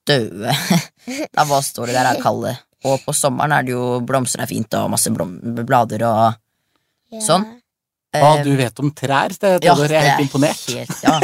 [0.08, 0.56] døde.
[1.36, 2.56] da bare står de der og er kalde.
[2.86, 6.42] Og på sommeren er det jo blomster er fint, og masse blom blader og
[7.14, 7.22] Ja.
[7.22, 7.44] Sånn.
[8.16, 10.62] Hva eh, du vet om trær, det- ja, jeg er helt imponert.
[10.74, 11.20] Helt, ja,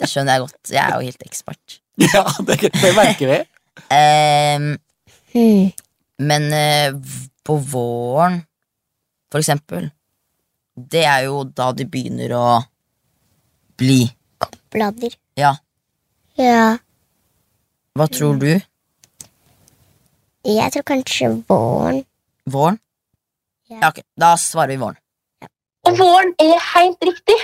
[0.00, 0.70] det skjønner jeg godt.
[0.72, 1.76] Jeg er jo helt ekspert.
[2.12, 3.38] Ja, det, det merker vi.
[3.90, 4.66] um,
[5.36, 5.72] Hmm.
[6.18, 6.98] men uh,
[7.44, 8.38] på våren,
[9.30, 9.90] for eksempel,
[10.76, 12.44] det er jo da de begynner å
[13.76, 14.06] bli.
[14.72, 15.12] Blader.
[15.36, 15.54] Ja,
[16.36, 16.76] Ja.
[17.96, 18.50] hva tror du?
[20.46, 22.04] Jeg tror kanskje våren.
[22.46, 22.78] Våren?
[23.68, 23.80] Ja.
[23.82, 24.98] Ja, ok, da svarer vi våren.
[25.86, 27.36] Og våren er helt riktig.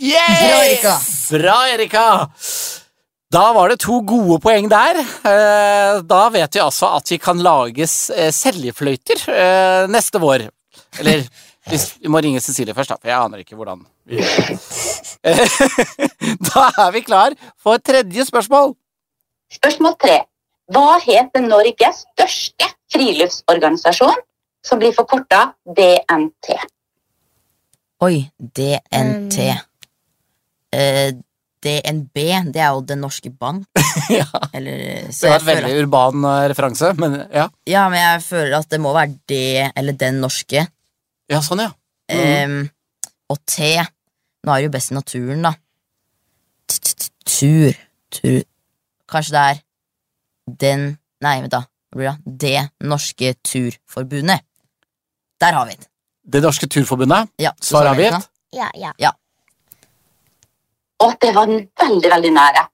[0.00, 0.20] Yes!
[0.40, 0.94] Bra, Erika.
[1.30, 2.04] Bra, Erika!
[3.30, 4.98] Da var det to gode poeng der.
[5.00, 10.48] Eh, Da vet vi altså at vi kan lages eh, seljefløyter eh, neste vår.
[10.98, 11.22] Eller
[11.70, 14.58] hvis, vi må ringe Cecilie først, da, for jeg aner ikke hvordan vi gjør det.
[16.50, 18.74] Da er vi klar for tredje spørsmål.
[19.52, 20.18] Spørsmål 3.
[20.70, 24.20] Hva heter Norges største friluftsorganisasjon,
[24.66, 26.52] som blir forkorta DNT?
[28.06, 29.38] Oi, DNT.
[30.70, 31.10] Eh,
[31.60, 32.16] DNB,
[32.54, 33.66] det er jo Den norske bank.
[34.20, 34.24] ja.
[34.56, 35.80] Eller, så Det var jeg et veldig at...
[35.82, 37.48] urban eh, referanse, men ja.
[37.68, 40.64] ja, men jeg føler at det må være det eller Den norske.
[41.30, 41.72] Ja, sånn, ja.
[42.10, 42.20] Mm.
[42.20, 42.60] Em,
[43.30, 43.74] og T.
[44.46, 45.52] Nå er det jo best i naturen, da.
[46.70, 47.76] T- t- t- Tur.
[48.10, 48.40] Tur.
[49.10, 49.60] Kanskje det er
[50.58, 51.62] Den Nei, vent, da.
[51.92, 52.12] Det?
[52.40, 54.40] Det norske turforbundet.
[55.40, 55.86] Der har vi den.
[56.32, 57.28] Det norske turforbundet.
[57.42, 58.12] Ja, Svar avgitt.
[58.14, 58.20] nå?
[58.56, 59.12] Ja, ja.
[61.00, 62.66] Og det var veldig, veldig nære.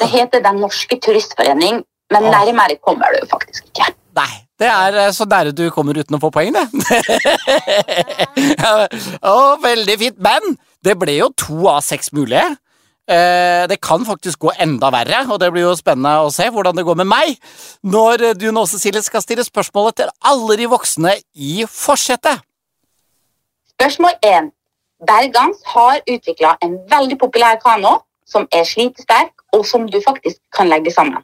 [0.00, 3.90] Det heter Den norske turistforening, men nærmere kommer du faktisk ikke.
[4.16, 6.64] Nei, det er eh, så nære du kommer uten å få poeng, det.
[8.62, 8.86] Ja,
[9.26, 10.20] Å, veldig fint.
[10.22, 12.44] Men det ble jo to av seks mulige.
[13.04, 16.76] Eh, Det kan faktisk gå enda verre, og det blir jo spennende å se hvordan
[16.76, 17.36] det går med meg
[17.82, 22.40] når du nå, Cecilie, skal stille spørsmålet til alle de voksne i forsetet.
[23.74, 24.50] Spørsmål 1.
[25.04, 30.70] Bergans har utvikla en veldig populær kano som er slitesterk, og som du faktisk kan
[30.72, 31.22] legge sammen.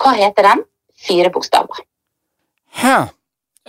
[0.00, 0.62] Hva heter den?
[1.00, 1.82] Fire bokstaver.
[2.80, 3.10] Hæ.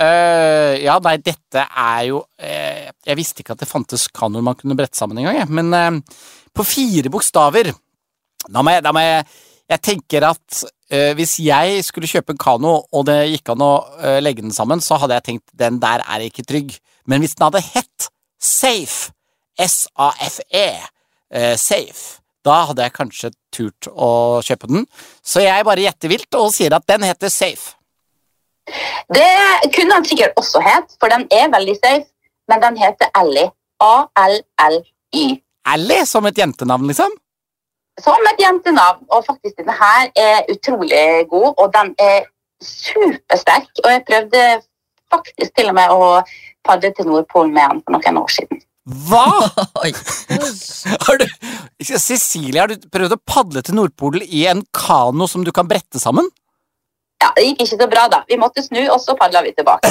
[0.02, 4.56] Uh, ja, nei, dette er jo uh, Jeg visste ikke at det fantes kanoer man
[4.58, 5.50] kunne brette sammen engang, jeg.
[5.52, 6.22] Men eh,
[6.56, 7.72] på fire bokstaver
[8.48, 9.26] Da må jeg, da må jeg
[9.72, 13.74] Jeg tenker at uh, hvis jeg skulle kjøpe en kano, og det gikk an å
[14.02, 16.74] uh, legge den sammen, så hadde jeg tenkt den der er ikke trygg.
[17.08, 19.14] Men hvis den hadde hett Safe,
[19.56, 20.66] S-A-F-E,
[21.32, 24.84] uh, Safe, da hadde jeg kanskje turt å kjøpe den.
[25.24, 27.78] Så jeg bare gjetter vilt og sier at den heter Safe.
[29.16, 32.08] Det kunne den sikkert også het, for den er veldig safe,
[32.50, 33.52] men den heter Ellie.
[33.82, 35.24] A-L-L-Y.
[35.68, 37.14] Ally, som et jentenavn, liksom?
[38.02, 39.04] Som et jentenavn.
[39.12, 42.26] Og faktisk, denne her er utrolig god, og den er
[42.64, 43.70] supersterk.
[43.84, 44.44] Og jeg prøvde
[45.12, 46.12] faktisk til og med å
[46.66, 48.62] padle til Nordpolen med den for noen år siden.
[49.08, 49.26] Hva?!
[51.06, 51.26] Har du,
[51.86, 56.02] Cecilie, har du prøvd å padle til Nordpolen i en kano som du kan brette
[56.02, 56.28] sammen?
[57.22, 58.22] Ja, Det gikk ikke så bra, da.
[58.30, 59.90] Vi måtte snu, og så padla vi tilbake.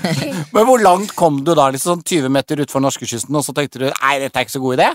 [0.54, 1.68] Men hvor langt kom du da?
[1.70, 4.62] liksom sånn 20 meter utfor norskekysten, og så tenkte du nei, dette er ikke så
[4.64, 4.88] god idé?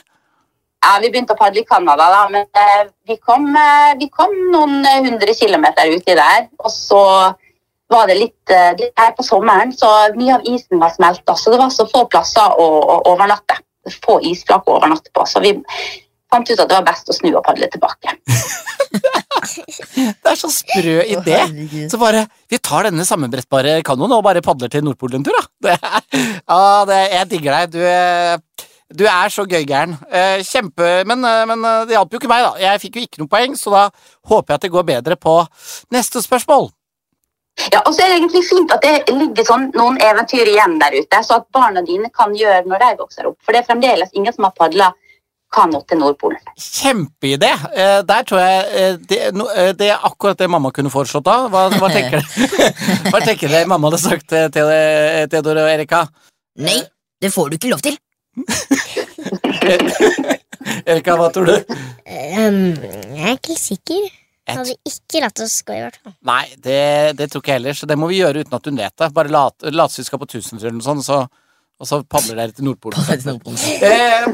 [0.83, 4.35] Ja, Vi begynte å padle i Canada, da, men eh, vi, kom, eh, vi kom
[4.51, 6.47] noen eh, hundre kilometer uti der.
[6.63, 7.01] Og så
[7.91, 11.51] var det litt eh, det er på sommeren, så mye av isen var smelta, så
[11.51, 13.59] det var så få plasser å, å overnatte.
[14.03, 15.23] Få isflak å overnatte på.
[15.27, 15.55] Så vi
[16.29, 18.15] fant ut at det var best å snu og padle tilbake.
[18.89, 21.35] Det er så sprø idé!
[21.45, 25.35] Oh, Så bare Vi tar denne sammenbrettbare kanoen og bare padler til Nordpolen en tur,
[25.37, 25.45] da.
[25.65, 26.07] Det er,
[26.51, 27.75] ja, det, jeg digger deg.
[27.75, 28.65] Du, eh,
[28.99, 29.93] du er så gøygæren.
[30.09, 32.51] Eh, Kjempe Men, eh, men eh, det hjalp jo ikke meg, da.
[32.65, 33.85] Jeg fikk jo ikke noe poeng, så da
[34.31, 35.37] håper jeg at det går bedre på
[35.93, 36.71] neste spørsmål.
[37.73, 40.95] Ja, og så er det egentlig fint at det ligger sånn noen eventyr igjen der
[40.95, 43.37] ute, så at barna dine kan gjøre når de vokser opp.
[43.43, 44.93] For det er fremdeles ingen som har padla
[45.53, 46.41] kano til Nordpolen.
[46.59, 47.49] Kjempeidé!
[47.73, 51.37] Eh, der tror jeg eh, det, eh, det er akkurat det mamma kunne foreslått da.
[51.49, 52.69] Hva, hva tenker dere?
[53.11, 54.71] Hva tenker du mamma hadde sagt til
[55.31, 56.05] Theodor og Erika?
[56.61, 56.79] Nei,
[57.21, 57.97] det får du ikke lov til.
[60.89, 61.55] Erika, hva tror du?
[62.05, 64.09] Um, jeg er ikke helt sikker.
[64.49, 66.15] Hadde ikke latt oss gå, i hvert fall.
[66.25, 66.79] Nei, det,
[67.19, 69.11] det tror ikke jeg heller, så det må vi gjøre uten at hun vet det.
[69.15, 71.19] Bare late som vi skal på tusenfryd eller noe sånt, så,
[71.79, 72.99] og så padler dere til Nordpolen.
[73.87, 74.25] Eh,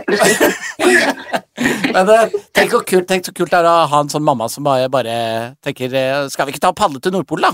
[1.95, 4.47] Men eh, tenk så kult tenk så kult det er å ha en sånn mamma
[4.51, 5.17] som bare, bare
[5.63, 7.53] tenker eh, Skal vi ikke ta og padle til Nordpolen,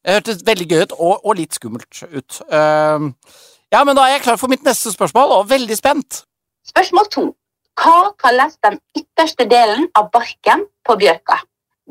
[0.00, 2.38] Det hørtes veldig gøy ut, og, og litt skummelt ut.
[2.48, 6.22] Ja, men da er jeg klar for mitt neste spørsmål, og veldig spent.
[6.70, 7.24] Spørsmål to.
[7.76, 11.36] Hva kalles den ytterste delen av barken på bjørka?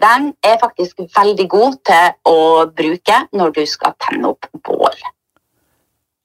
[0.01, 4.97] Den er faktisk veldig god til å bruke når du skal tenne opp bål.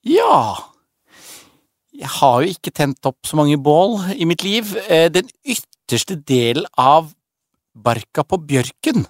[0.09, 0.73] Ja
[1.95, 4.73] Jeg har jo ikke tent opp så mange bål i mitt liv.
[4.89, 7.11] Eh, Den ytterste delen av
[7.75, 9.05] barka på bjørken.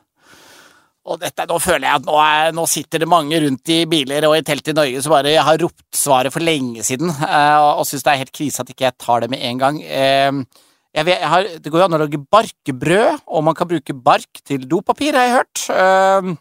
[1.05, 4.25] Og dette, nå føler jeg at nå, er, nå sitter det mange rundt i biler
[4.25, 7.81] og i telt i Norge som bare har ropt svaret for lenge siden, eh, og,
[7.83, 9.77] og syns det er helt krise at ikke jeg tar det med en gang.
[9.85, 10.63] Eh,
[10.95, 14.41] jeg jeg har, det går jo an å lage barkebrød, og man kan bruke bark
[14.47, 16.37] til dopapir, har jeg hørt.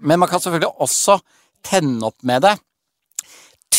[0.00, 1.18] Men man kan selvfølgelig også
[1.68, 2.54] tenne opp med det.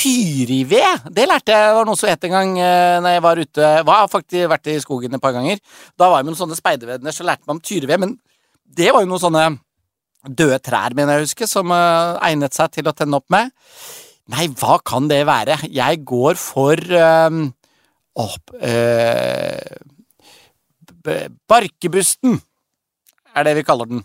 [0.04, 3.68] Tyrived, det lærte jeg var noe som het en gang eh, når jeg var ute.
[3.88, 5.62] Var, har faktisk vært i skogen et par ganger.
[5.96, 8.02] Da var jeg med noen sånne speidervenner, så lærte man om tyrived.
[8.04, 8.18] Men
[8.68, 9.46] det var jo noen sånne
[10.28, 13.52] døde trær, mener jeg å huske, som uh, egnet seg til å tenne opp med.
[14.34, 15.58] Nei, hva kan det være?
[15.72, 17.40] Jeg går for eh,
[18.24, 19.76] opp, uh,
[21.52, 22.38] Barkebusten
[23.36, 24.04] er det vi kaller den.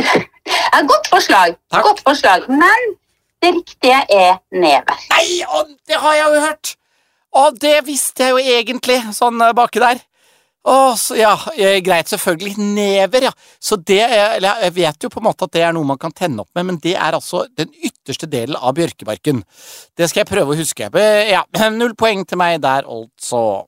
[0.92, 1.84] Godt forslag, Takk.
[1.88, 2.96] godt forslag, men
[3.42, 5.06] det riktige er never.
[5.12, 6.74] Nei, og det har jeg jo hørt!
[7.36, 10.00] Og det visste jeg jo egentlig, sånn eh, baki der.
[10.66, 12.56] Å, så ja, eh, greit, selvfølgelig.
[12.74, 13.32] Never, ja.
[13.62, 16.00] Så det er, eller Jeg vet jo på en måte at det er noe man
[16.00, 19.44] kan tenne opp med, men det er altså den ytterste delen av bjørkebarken.
[19.94, 20.90] Det skal jeg prøve å huske.
[21.30, 21.44] Ja,
[21.76, 23.66] Null poeng til meg der, altså.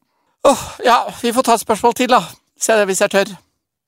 [0.48, 2.24] Åh, ja, vi får ta et spørsmål til, da.
[2.58, 3.36] Se det hvis jeg tør.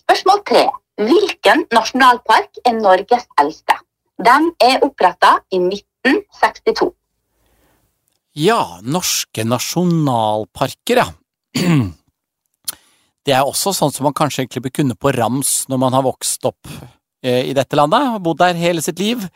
[0.05, 0.65] Spørsmål tre.
[1.01, 3.81] Hvilken nasjonalpark er Norges eldste?
[4.21, 6.91] Den er oppretta i 1962.
[8.41, 11.09] Ja, norske nasjonalparker, ja.
[13.27, 16.47] Det er også sånn som man kanskje egentlig kunne på rams når man har vokst
[16.49, 16.69] opp
[17.23, 19.27] eh, i dette landet, og bodd der hele sitt liv.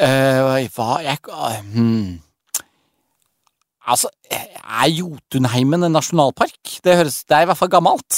[0.00, 1.20] Eh, hva jeg
[1.74, 2.20] hmm.
[3.90, 6.78] Altså, er Jotunheimen en nasjonalpark?
[6.84, 8.06] Det høres Det er i hvert fall gammelt.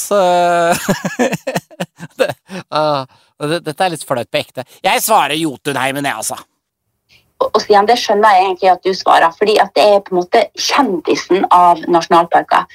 [2.20, 2.30] det,
[2.68, 3.04] uh,
[3.40, 4.66] det, dette er litt flaut på ekte.
[4.84, 6.36] Jeg svarer Jotunheimen, jeg, altså.
[7.42, 10.20] Og, og Stian, det skjønner jeg egentlig at du svarer, fordi det er på en
[10.20, 12.68] måte kjendisen av nasjonalparker.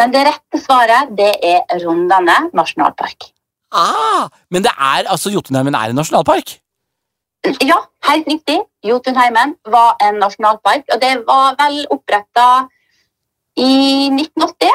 [0.00, 3.30] Men det rette svaret, det er Rondane nasjonalpark.
[3.70, 6.58] Ah, men det er altså Jotunheimen er en nasjonalpark?
[7.64, 8.58] Ja, helt riktig.
[8.84, 12.48] Jotunheimen var en nasjonalpark, og det var vel oppretta
[13.56, 14.74] i 1980.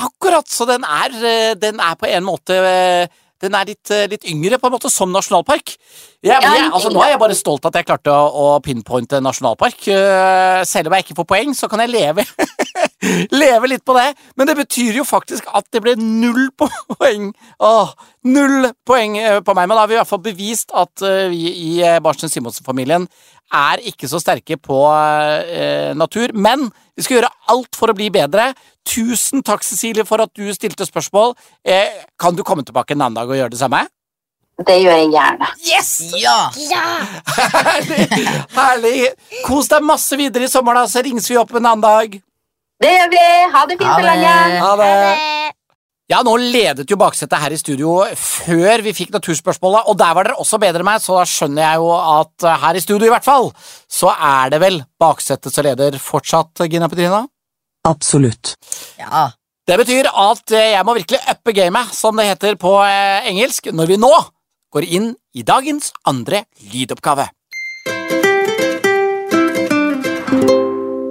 [0.00, 3.08] Akkurat, så den er, eh, den er på en måte eh,
[3.40, 5.70] Den er litt, eh, litt yngre på en måte som nasjonalpark.
[6.20, 9.16] Jeg, Ja, jeg, altså, nå er jeg bare stolt at jeg klarte å, å pinpointe
[9.16, 9.80] nasjonalpark.
[10.68, 12.26] Selv om jeg ikke får poeng, så kan jeg leve,
[13.42, 14.08] leve litt på det.
[14.36, 17.30] Men det betyr jo faktisk at det ble null poeng.
[17.58, 17.92] Åh,
[18.30, 21.28] null poeng eh, på meg, men da har vi i hvert fall bevist at eh,
[21.32, 23.08] vi i eh, Barsten Simonsen-familien
[23.50, 28.10] er ikke så sterke på eh, natur, men vi skal gjøre alt for å bli
[28.14, 28.52] bedre.
[28.86, 31.34] Tusen takk, Cecilie, for at du stilte spørsmål.
[31.66, 33.84] Eh, kan du komme tilbake en annen dag og gjøre det samme?
[34.60, 35.46] Det gjør jeg gjerne.
[35.64, 35.90] Yes!
[36.20, 36.38] Ja!
[36.68, 36.84] Ja!
[37.70, 38.26] Herlig!
[38.52, 38.96] herlig.
[39.46, 42.18] Kos deg masse videre i sommer, da, så ringes vi opp en annen dag.
[42.80, 43.24] Det gjør vi.
[43.54, 44.36] Ha det fint så lenge.
[44.64, 44.92] Ha det.
[46.10, 50.26] Ja, nå ledet jo baksetet her i studio før vi fikk naturspørsmålet, og der var
[50.26, 53.06] dere også bedre enn meg, så da skjønner jeg jo at eh, her i studio
[53.06, 53.52] i hvert fall,
[53.86, 57.22] så er det vel baksetet som leder fortsatt, Gina Petrina?
[57.86, 58.56] Absolutt.
[58.98, 59.28] Ja.
[59.70, 63.70] Det betyr at eh, jeg må virkelig uppe gamet, som det heter på eh, engelsk,
[63.70, 64.10] når vi nå
[64.74, 67.30] går inn i dagens andre lydoppgave.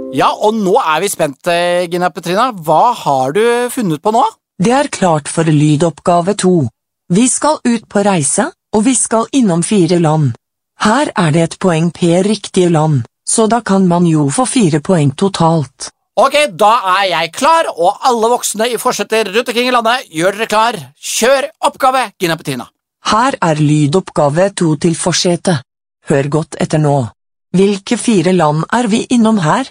[0.09, 2.51] Ja, og nå er vi spent, eh, Gina Petrina.
[2.51, 4.23] Hva har du funnet på nå?
[4.57, 6.67] Det er klart for lydoppgave to.
[7.13, 10.33] Vi skal ut på reise, og vi skal innom fire land.
[10.81, 14.79] Her er det et poeng per riktige land, så da kan man jo få fire
[14.79, 15.91] poeng totalt.
[16.17, 20.37] Ok, da er jeg klar, og alle voksne i forsetter rundt omkring i landet, gjør
[20.37, 20.73] dere klar.
[20.97, 22.65] Kjør oppgave, Gina Petrina.
[23.05, 25.61] Her er lydoppgave to til forsetet.
[26.09, 27.07] Hør godt etter nå.
[27.53, 29.69] Hvilke fire land er vi innom her?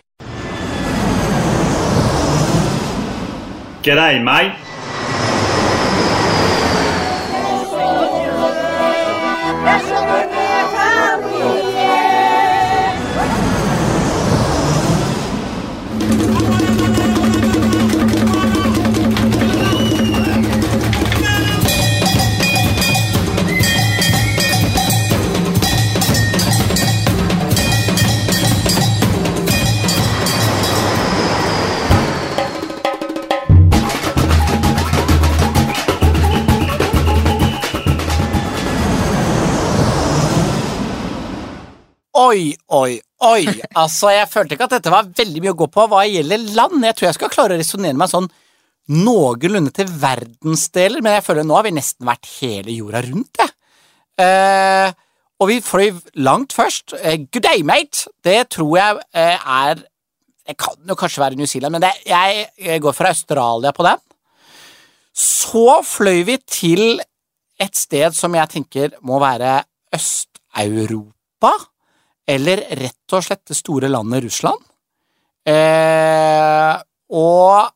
[3.88, 4.67] G'day, mate.
[42.18, 43.44] Oi, oi, oi.
[43.78, 46.80] Altså, jeg følte ikke at dette var veldig mye å gå på hva gjelder land.
[46.82, 48.26] Jeg tror jeg skal klare å resonnere meg sånn
[48.88, 53.54] noenlunde til verdensdeler, men jeg føler nå har vi nesten vært hele jorda rundt, jeg.
[54.24, 54.96] Eh,
[55.38, 55.92] og vi fløy
[56.26, 56.96] langt først.
[56.98, 58.08] Eh, good day, mate.
[58.26, 59.84] Det tror jeg eh, er
[60.48, 63.84] Det kan jo kanskje være New Zealand, men det, jeg, jeg går for Australia på
[63.84, 64.00] den.
[65.12, 67.02] Så fløy vi til
[67.60, 69.60] et sted som jeg tenker må være
[69.94, 71.52] Øst-Europa,
[72.28, 74.60] eller rett og slett det store landet Russland.
[75.48, 76.74] Eh,
[77.16, 77.70] og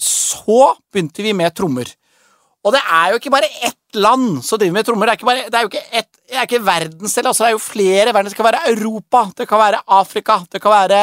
[0.00, 0.60] så
[0.92, 1.88] begynte vi med trommer.
[2.66, 5.06] Og det er jo ikke bare ett land som driver med trommer.
[5.06, 7.50] Det er, ikke bare, det er jo ikke, ett, det er ikke verdensdel, altså det
[7.50, 8.32] er jo flere verden.
[8.32, 11.02] Det kan være Europa, det kan være Afrika, det kan være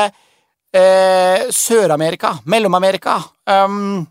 [0.75, 3.19] eh, Sør-Amerika, Mellom-Amerika.
[3.47, 4.03] Um,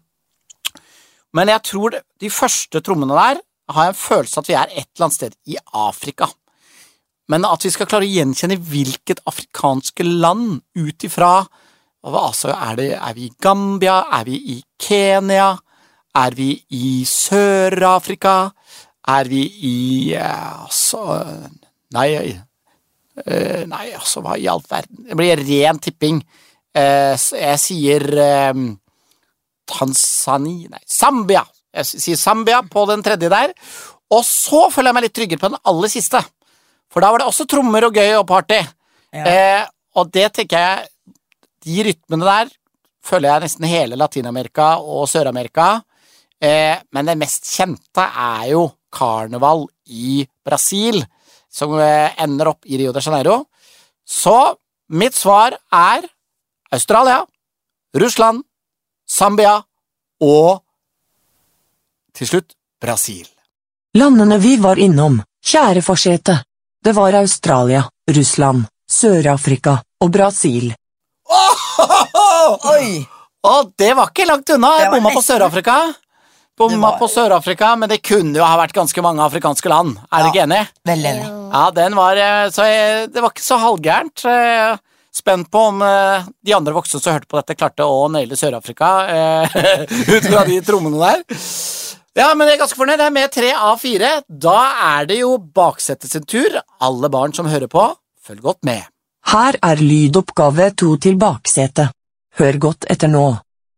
[1.33, 4.89] men jeg tror de første trommene der har jeg en følelse at vi er et
[4.89, 6.29] eller annet sted i Afrika.
[7.31, 11.35] Men at vi skal klare å gjenkjenne hvilket afrikanske land ut ifra
[12.03, 14.03] altså, er, er vi i Gambia?
[14.19, 15.53] Er vi i Kenya?
[16.19, 18.51] Er vi i Sør-Afrika?
[19.09, 21.03] Er vi i eh, Altså
[21.93, 22.09] Nei,
[23.27, 26.23] eh, nei, altså, hva i all verden Det blir ren tipping.
[26.73, 28.07] Eh, jeg sier
[29.69, 31.45] Tanzania Nei, Zambia.
[31.73, 33.53] Jeg sier Zambia på den tredje der.
[34.13, 36.21] Og så føler jeg meg litt tryggere på den aller siste,
[36.93, 38.61] for da var det også trommer og gøy og party.
[39.13, 39.25] Ja.
[39.25, 39.63] Eh,
[39.97, 40.89] og det tenker jeg
[41.63, 42.49] De rytmene der
[43.05, 45.83] føler jeg nesten hele Latin-Amerika og Sør-Amerika.
[46.43, 51.03] Eh, men det mest kjente er jo karneval i Brasil,
[51.51, 53.45] som eh, ender opp i Rio de Janeiro.
[54.03, 54.57] Så
[54.91, 56.07] mitt svar er
[56.73, 57.23] Australia,
[57.95, 58.43] Russland,
[59.09, 59.61] Zambia
[60.23, 60.63] og
[62.17, 63.27] til slutt Brasil.
[63.95, 66.39] Landene vi var innom, kjære forsete.
[66.85, 70.73] Det var Australia, Russland, Sør-Afrika og Brasil.
[72.73, 73.05] Oi!
[73.47, 74.71] Og det var ikke langt unna.
[74.79, 75.23] Det Jeg bomma på.
[75.23, 75.77] Sør-Afrika.
[76.59, 79.97] Bomma var- på Sør-Afrika, men det kunne jo ha vært ganske mange afrikanske land.
[80.13, 80.69] Er ja, du ikke enig?
[80.87, 81.29] Veldig enig.
[81.53, 84.25] Ja, den var eh, Så jeg, det var ikke så halvgærent.
[84.27, 84.77] Eh,
[85.13, 88.93] Spent på om eh, de andre voksne som hørte på dette, klarte å naile Sør-Afrika
[90.17, 91.25] ut fra de trommene der.
[92.17, 92.99] Ja, men jeg er ganske fornøyd.
[93.01, 94.09] Det er med tre av fire.
[94.29, 94.57] Da
[94.97, 96.59] er det jo baksetet sin tur.
[96.83, 97.83] Alle barn som hører på,
[98.27, 98.81] følg godt med.
[99.31, 101.93] Her er lydoppgave to til baksetet.
[102.39, 103.37] Hør godt etter nå.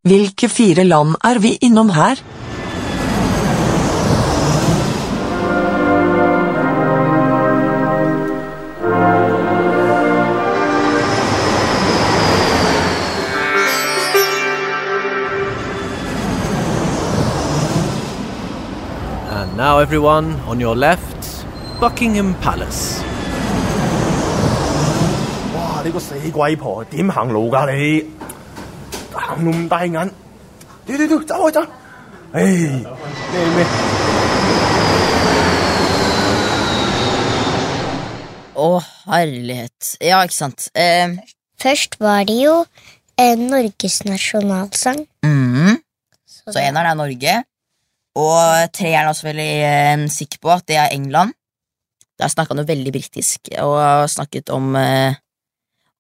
[0.09, 2.23] Hvilke fire land er vi innom her?
[19.35, 21.14] And now, everyone, on your left,
[21.84, 23.02] Buckingham Palace.
[25.56, 25.82] 哇！
[25.84, 28.06] 你个死鬼婆点行路㗎你？
[29.14, 30.12] 行路咁大眼，
[30.86, 31.62] 屌屌屌，走开走！
[32.34, 33.66] 唉，咩咩？
[38.60, 39.94] Å, herlighet.
[40.04, 40.66] Ja, ikke sant.
[40.76, 41.16] Eh,
[41.60, 42.66] Først var det jo
[43.18, 45.06] eh, Norges nasjonalsang.
[45.24, 45.78] mm,
[46.28, 47.36] Så så eneren er Norge.
[48.20, 51.34] Og treeren er også veldig eh, sikker på at det er England.
[52.21, 55.17] Der snakka han jo veldig britisk og snakket om eh,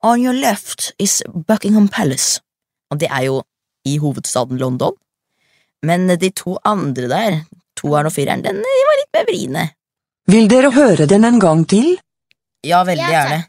[0.04, 2.40] On your left is Buckingham Palace.
[2.92, 3.40] Og det er jo
[3.88, 4.94] i hovedstaden London.
[5.82, 7.38] Men de to andre der,
[7.76, 9.64] toeren og fireren, den de var litt mer vriene.
[10.30, 11.96] Vil dere høre den en gang til?
[12.64, 13.40] Ja, veldig ja, gjerne.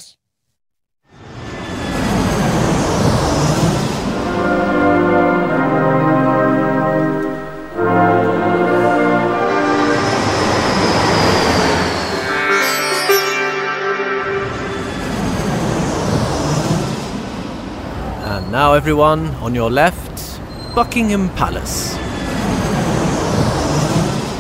[18.55, 20.40] now, everyone, on your left,
[20.75, 21.97] Buckingham Palace.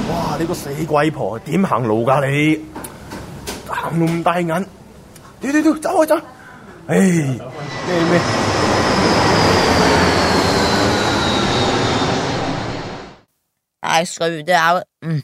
[0.08, 0.36] 哇！
[0.38, 2.60] 你个死鬼婆点行路㗎你？
[3.66, 4.66] 行路咁大眼，
[5.40, 6.20] 屌屌屌，走开走！
[6.86, 8.20] 唉，咩咩？
[13.82, 15.22] Nei, skal vi, det er jo mm.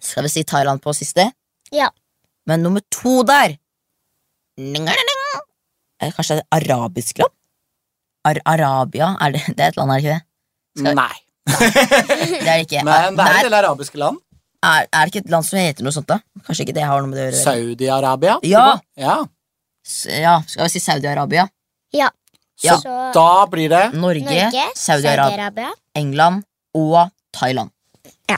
[0.00, 1.32] Skal vi si Thailand på siste?
[1.72, 1.88] Ja.
[2.46, 3.56] Men nummer to der
[4.58, 5.20] Ning-a-ning.
[6.00, 7.32] Er det Kanskje det er et arabisk land?
[8.25, 9.15] Ar Arabia?
[9.21, 10.23] Er det, det er et land, er det ikke det?
[10.79, 11.15] Skal- Nei.
[11.49, 12.83] Det er det ikke.
[12.85, 14.17] Men det er en del arabiske land.
[14.63, 16.19] er, er det ikke et land som heter noe sånt, da?
[16.45, 17.43] Kanskje ikke det har noe med det å gjøre?
[17.45, 18.35] Saudi-Arabia.
[18.43, 18.65] Ja.
[18.99, 19.15] ja.
[20.19, 21.47] Ja, skal vi si Saudi-Arabia?
[21.95, 22.09] Ja.
[22.59, 25.71] Så Så da blir det Norge, Norge, Saudi-Arabia, Saudi-Arabia.
[25.95, 26.43] England
[26.75, 27.71] og Thailand.
[28.29, 28.37] Ja.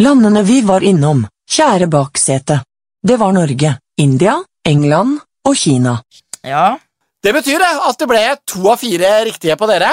[0.00, 2.60] Landene vi var innom, kjære baksete.
[3.02, 5.98] Det var Norge, India, England og Kina.
[6.46, 6.78] Ja.
[7.24, 9.90] Det betyr det at det ble to av fire riktige på dere.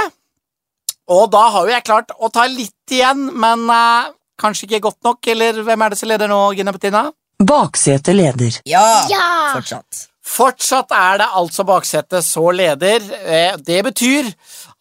[1.09, 4.11] Og da har jo jeg klart å ta litt igjen, men eh,
[4.41, 5.21] kanskje ikke godt nok.
[5.33, 7.07] Eller hvem er det som leder nå, Gina Bettina?
[7.41, 8.59] Baksete leder.
[8.69, 8.85] Ja!
[9.11, 9.25] Ja!
[9.55, 10.05] Fortsatt.
[10.25, 13.03] Fortsatt er det altså baksetet så leder.
[13.25, 14.31] Eh, Det betyr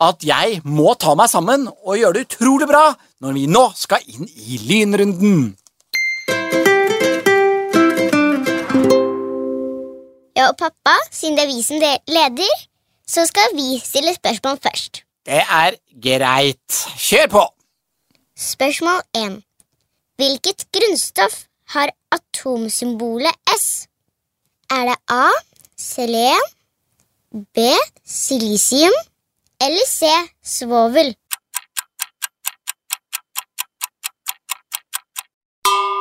[0.04, 2.87] at jeg må ta meg sammen og gjøre det utrolig bra
[3.24, 5.52] når vi nå skal inn i lynrunden.
[10.49, 12.57] Og pappa, siden det er vi som leder,
[13.09, 15.03] så skal vi stille spørsmål først.
[15.27, 16.79] Det er greit.
[17.01, 17.45] Kjør på!
[18.37, 19.38] Spørsmål 1.
[20.21, 23.87] Hvilket grunnstoff har atomsymbolet S?
[24.71, 25.29] Er det A.
[25.79, 26.45] Selen,
[27.55, 27.59] B.
[28.07, 28.95] Silisium
[29.61, 30.11] eller C.
[30.45, 31.15] Svovel?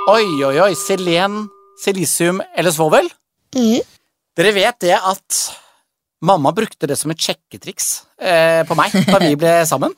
[0.08, 0.74] Oi, oi, oi.
[0.76, 1.48] Selen,
[1.84, 3.08] silisium eller svovel?
[3.56, 3.82] Mhm.
[4.38, 5.39] Dere vet det at
[6.25, 9.93] mamma brukte det som et sjekketriks eh, på meg da vi ble sammen.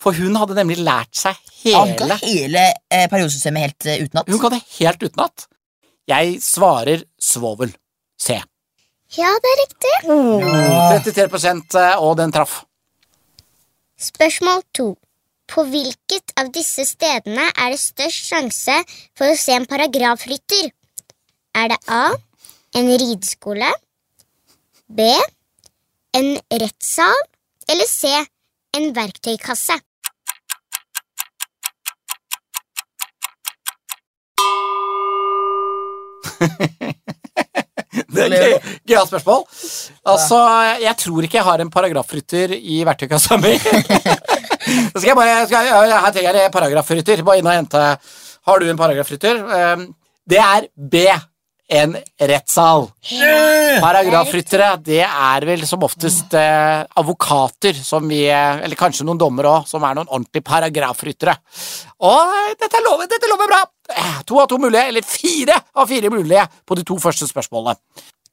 [0.00, 4.30] For hun hadde nemlig lært seg hele kan hele eh, periodesystemet helt uh, utenat.
[4.32, 5.44] Hun kan det helt utenat.
[6.08, 7.74] Jeg svarer svovel.
[8.20, 8.36] C.
[9.16, 9.92] Ja, det er riktig.
[10.08, 12.62] 33% og den traff.
[14.00, 14.90] Spørsmål to.
[15.50, 18.76] På hvilket av disse stedene er det størst sjanse
[19.18, 20.70] for å se en paragrafrytter?
[21.58, 22.12] Er det A.
[22.74, 23.66] En rideskole?
[24.86, 25.00] B.
[26.12, 27.18] En rettssal?
[27.68, 28.06] Eller C.
[28.76, 29.78] En verktøykasse?
[38.10, 38.54] Det er gøy,
[38.86, 39.42] gøyalt spørsmål.
[40.08, 40.38] Altså,
[40.82, 43.56] jeg tror ikke jeg har en paragrafrytter i verktøykassa mi.
[44.92, 47.22] Så skal jeg bare skal jeg, Her trenger jeg paragrafrytter.
[47.26, 47.82] Bare inn og hente
[48.46, 49.42] Har du en paragrafrytter?
[49.74, 49.88] Um,
[50.30, 50.94] Det er B.
[51.70, 52.88] En rettssal.
[53.78, 59.52] Paragrafryttere det er vel som oftest eh, advokater som vi eh, Eller kanskje noen dommere
[59.60, 61.36] òg, som er noen ordentlige paragrafryttere.
[62.02, 63.60] Og eh, dette lover, dette lover bra!
[63.94, 67.78] Eh, To av to mulige, eller fire av fire mulige på de to første spørsmålene.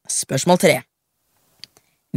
[0.10, 0.76] Spørsmål tre.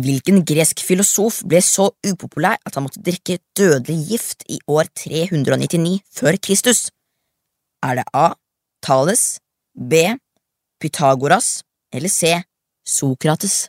[0.00, 5.98] Hvilken gresk filosof ble så upopulær at han måtte drikke dødelig gift i år 399
[6.16, 6.86] før Kristus?
[7.84, 8.30] Er det A.
[8.80, 9.40] Thales,
[9.76, 10.14] B.
[10.80, 11.60] Pythagoras
[11.92, 12.42] eller C.
[12.86, 13.68] Sokrates?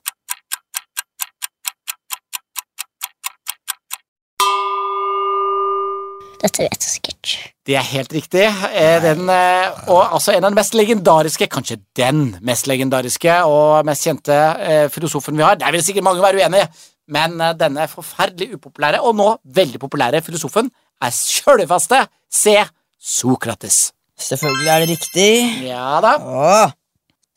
[6.41, 7.31] Dette vet jeg sikkert.
[7.69, 8.45] Det er helt riktig.
[8.73, 13.85] Eh, Den, eh, og altså en av de mest legendariske, kanskje den mest legendariske og
[13.85, 15.59] mest kjente eh, filosofen vi har.
[15.61, 16.67] Der vil sikkert mange være uenige,
[17.11, 22.57] men denne forferdelig upopulære og nå veldig populære filosofen er sjølvaste C.
[22.97, 23.91] Sokrates.
[24.17, 25.31] Selvfølgelig er det riktig.
[25.69, 26.17] Ja da.
[26.17, 26.80] Åh.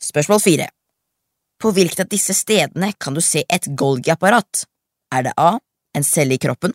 [0.05, 0.67] Spørsmål fire.
[1.61, 4.65] På hvilket av disse stedene kan du se et Golgi-apparat?
[5.15, 5.55] Er det A.
[5.95, 6.73] En celle i kroppen,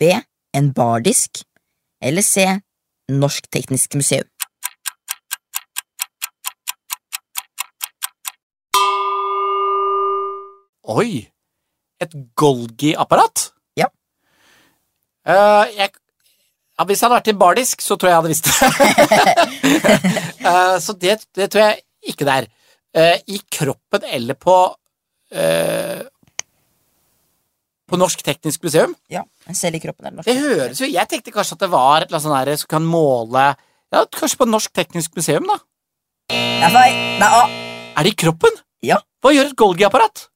[0.00, 0.10] B.
[0.52, 1.44] En bardisk,
[2.02, 2.44] eller C.
[3.08, 4.26] Norsk Teknisk Museum?
[10.82, 11.22] Oi!
[12.02, 13.46] Et Golgi-apparat?
[13.78, 13.86] Ja.
[15.22, 15.94] Uh, jeg,
[16.74, 18.60] ja, hvis jeg hadde vært i bardisk, så tror jeg jeg hadde visst det.
[20.42, 21.76] Eh, så det, det tror jeg
[22.08, 22.46] ikke der.
[22.46, 22.48] er.
[22.92, 24.54] Eh, I kroppen eller på
[25.32, 26.02] eh,
[27.88, 28.92] På Norsk Teknisk Museum?
[29.08, 29.22] Ja,
[29.56, 32.10] selv i kroppen eller norsk Det høres jo Jeg tenkte kanskje at det var et
[32.12, 33.46] eller annet sånt som kan måle
[33.92, 35.56] Ja, Kanskje på Norsk Teknisk Museum, da?
[36.32, 37.00] Feil.
[37.20, 38.60] Det er det i kroppen?
[38.84, 39.00] Ja.
[39.22, 40.26] Hva gjør et Golgi-apparat?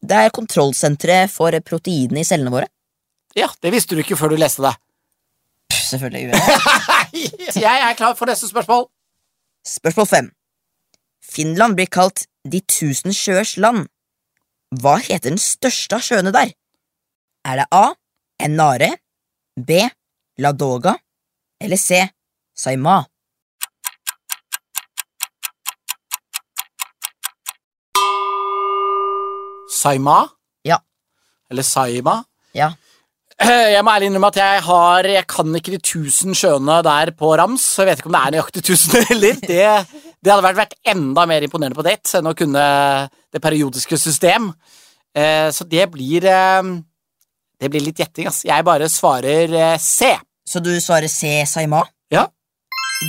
[0.00, 2.68] Det er kontrollsenteret for proteinene i cellene våre.
[3.36, 4.72] Ja, det visste du ikke før du leste det.
[5.70, 7.62] Pff, Selvfølgelig jeg.
[7.66, 8.86] Jeg er klar for neste spørsmål.
[9.66, 10.30] Spørsmål fem.
[11.30, 13.86] Finland blir kalt De tusen sjøers land.
[14.80, 16.52] Hva heter den største av sjøene der?
[17.44, 17.84] Er det A.
[18.40, 18.88] Enare,
[19.68, 19.82] B.
[20.40, 20.94] Ladoga
[21.60, 21.98] eller C.
[22.56, 23.02] Saima?
[29.70, 30.28] Saima?
[30.62, 30.78] Ja.
[31.50, 32.22] Eller Saima?
[32.56, 32.72] Ja.
[33.40, 37.12] Eh, Jeg må ærlig innrømme at jeg har Jeg kan ikke de tusen sjøene der
[37.16, 37.62] på rams.
[37.64, 39.38] Så jeg vet ikke om det er nøyaktig tusen heller.
[39.40, 42.64] Det, det hadde vært, enda mer imponerende på date enn å kunne
[43.32, 44.50] det periodiske system.
[45.16, 46.62] Eh, Så det blir eh,
[47.60, 48.44] Det blir litt gjetting, ass.
[48.44, 50.12] Jeg bare svarer eh, C.
[50.46, 51.44] Så du svarer C.
[51.46, 51.82] Saima?
[52.10, 52.26] Ja.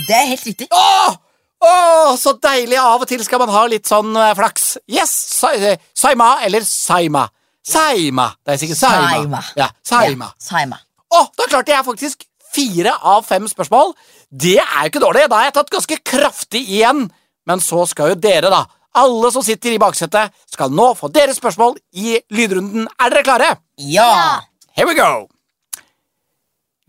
[0.08, 0.68] Det er helt riktig.
[0.72, 1.14] Åh!
[1.62, 2.76] Åh, så deilig!
[2.80, 4.78] Av og til skal man ha litt sånn flaks.
[4.90, 5.12] Yes!
[5.38, 5.52] Sa
[5.94, 7.28] Saima eller Saima.
[7.62, 8.32] Saima.
[8.42, 9.10] Det er sikkert Saima.
[9.12, 9.42] Saima.
[9.56, 10.30] Ja, Saima.
[10.32, 10.80] Ja, Saima.
[11.12, 13.94] Åh, da klarte jeg faktisk fire av fem spørsmål.
[14.32, 15.26] Det er jo ikke dårlig.
[15.28, 17.04] Da har jeg tatt ganske kraftig igjen.
[17.48, 18.64] Men så skal jo dere, da.
[18.96, 22.88] Alle som sitter i baksetet, skal nå få deres spørsmål i lydrunden.
[23.00, 23.50] Er dere klare?
[23.80, 24.40] Ja!
[24.76, 25.28] Here we go!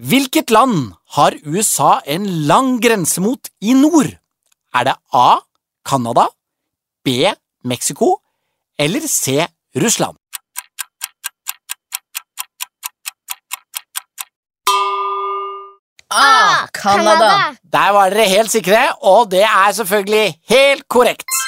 [0.04, 4.10] Hvilket land har USA en lang grense mot i nord?
[4.74, 5.40] Er det A.
[5.84, 6.30] Canada,
[7.04, 7.32] B.
[7.64, 8.18] Mexico
[8.80, 9.46] eller C.
[9.76, 10.18] Russland?
[16.14, 17.56] Ah, Canada.
[17.74, 21.40] Der var dere helt sikre, og det er selvfølgelig helt korrekt.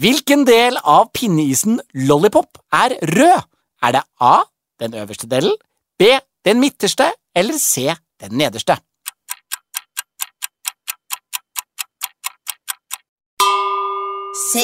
[0.00, 3.44] Hvilken del av pinneisen lollipop er rød?
[3.84, 4.36] Er det A.
[4.80, 5.54] Den øverste delen,
[5.98, 6.16] B.
[6.44, 7.94] Den midterste eller C.
[8.20, 8.76] Den nederste?
[14.34, 14.60] C.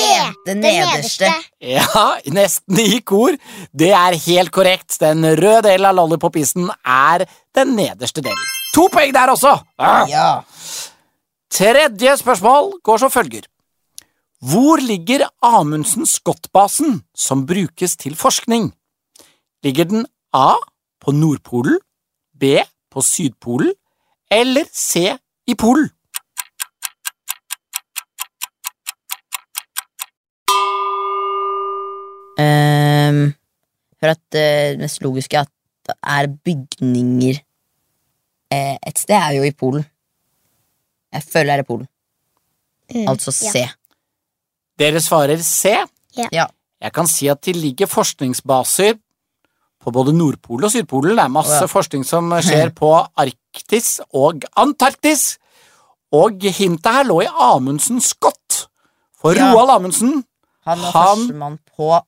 [0.47, 1.31] den nederste.
[1.63, 1.85] Ja,
[2.33, 3.37] nesten i kor.
[3.73, 4.97] Det er helt korrekt.
[5.03, 7.27] Den røde delen av lollipop-isen er
[7.57, 8.49] den nederste delen.
[8.75, 9.57] To poeng der også!
[9.79, 10.07] Ah.
[10.09, 10.41] Ja.
[11.51, 13.43] Tredje spørsmål går som følger.
[14.41, 18.71] Hvor ligger Amundsen Scott-basen som brukes til forskning?
[19.65, 20.55] Ligger den A
[21.01, 21.81] på Nordpolen,
[22.41, 23.75] B på Sydpolen
[24.31, 25.91] eller C i Polen?
[32.41, 33.35] Um,
[34.01, 35.53] for at det mest logiske er at
[35.87, 37.50] det er bygninger Eh,
[38.53, 39.85] et sted er jo i Polen.
[41.13, 41.89] Jeg føler det er i Polen.
[42.95, 43.51] Mm, Altså ja.
[43.53, 43.65] C.
[44.79, 45.77] Dere svarer C.
[46.33, 46.47] Ja.
[46.81, 48.97] Jeg kan si at det ligger forskningsbaser
[49.81, 51.17] på både Nordpolen og Sydpolen.
[51.17, 51.69] Det er masse oh, ja.
[51.71, 52.91] forskning som skjer på
[53.21, 55.37] Arktis og Antarktis.
[56.13, 58.67] Og hintet her lå i Amundsen Scott.
[59.21, 59.53] For Ja.
[59.53, 60.25] Roald Amundsen,
[60.65, 62.01] Han var Han- førstemann på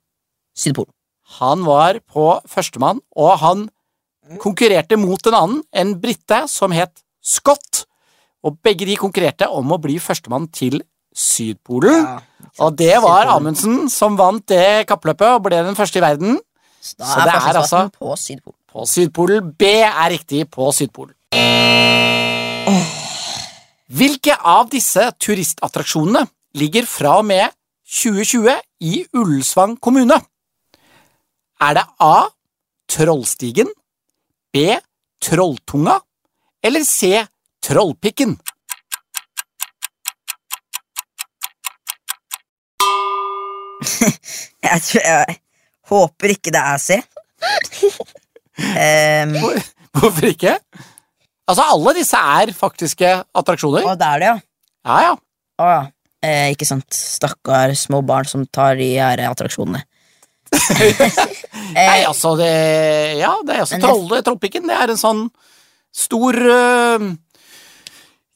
[0.57, 0.93] Sydpolen.
[1.39, 3.69] han var på førstemann, og han
[4.43, 7.85] konkurrerte mot en annen, en brite som het Scott.
[8.43, 10.81] Og begge de konkurrerte om å bli førstemann til
[11.15, 12.07] Sydpolen.
[12.07, 12.19] Ja.
[12.65, 13.29] Og det var.
[13.37, 16.39] Amundsen som vant det kappløpet og ble den første i verden.
[16.83, 18.59] Så da Så det er altså- på Sydpolen.
[18.73, 19.53] På Sydpolen.
[19.57, 21.15] B er riktig på Sydpolen.
[23.93, 27.51] Hvilke av disse turistattraksjonene ligger fra og med
[27.85, 30.17] 2020 i Ullensvang kommune?
[31.61, 32.29] Er det A.
[32.89, 33.69] Trollstigen,
[34.53, 34.79] B.
[35.23, 36.01] Trolltunga
[36.63, 37.27] eller C.
[37.67, 38.37] Trollpikken?
[44.63, 45.37] Jeg, tror, jeg
[45.91, 46.99] håper ikke det er C.
[48.79, 49.33] Em,
[49.97, 50.55] Hvorfor ikke?
[51.49, 53.89] Altså, alle disse er faktiske attraksjoner.
[53.89, 54.37] Å, det er det, ja.
[54.87, 55.17] Ja, ja.
[55.59, 55.83] Å, ja.
[56.23, 56.87] Eh, ikke sant.
[56.95, 59.83] Stakkar små barn som tar de her attraksjonene.
[61.75, 62.53] Nei, Eh, altså, det
[63.21, 64.67] Ja, det er altså Trolle, Trollpikken.
[64.69, 65.23] Det er en sånn
[65.95, 67.07] stor øh,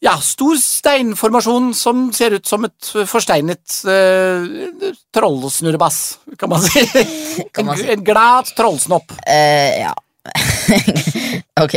[0.04, 6.00] Ja, stor steinformasjon som ser ut som et forsteinet uh, trollsnurrebass,
[6.38, 6.84] kan man si.
[7.56, 7.86] Kan man si.
[7.88, 9.14] En, en glad trollsnopp.
[9.24, 9.94] Uh, ja.
[11.64, 11.76] ok.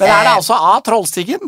[0.00, 0.36] Men er det Eh.
[0.36, 0.74] altså A.
[0.84, 1.46] Trollstigen,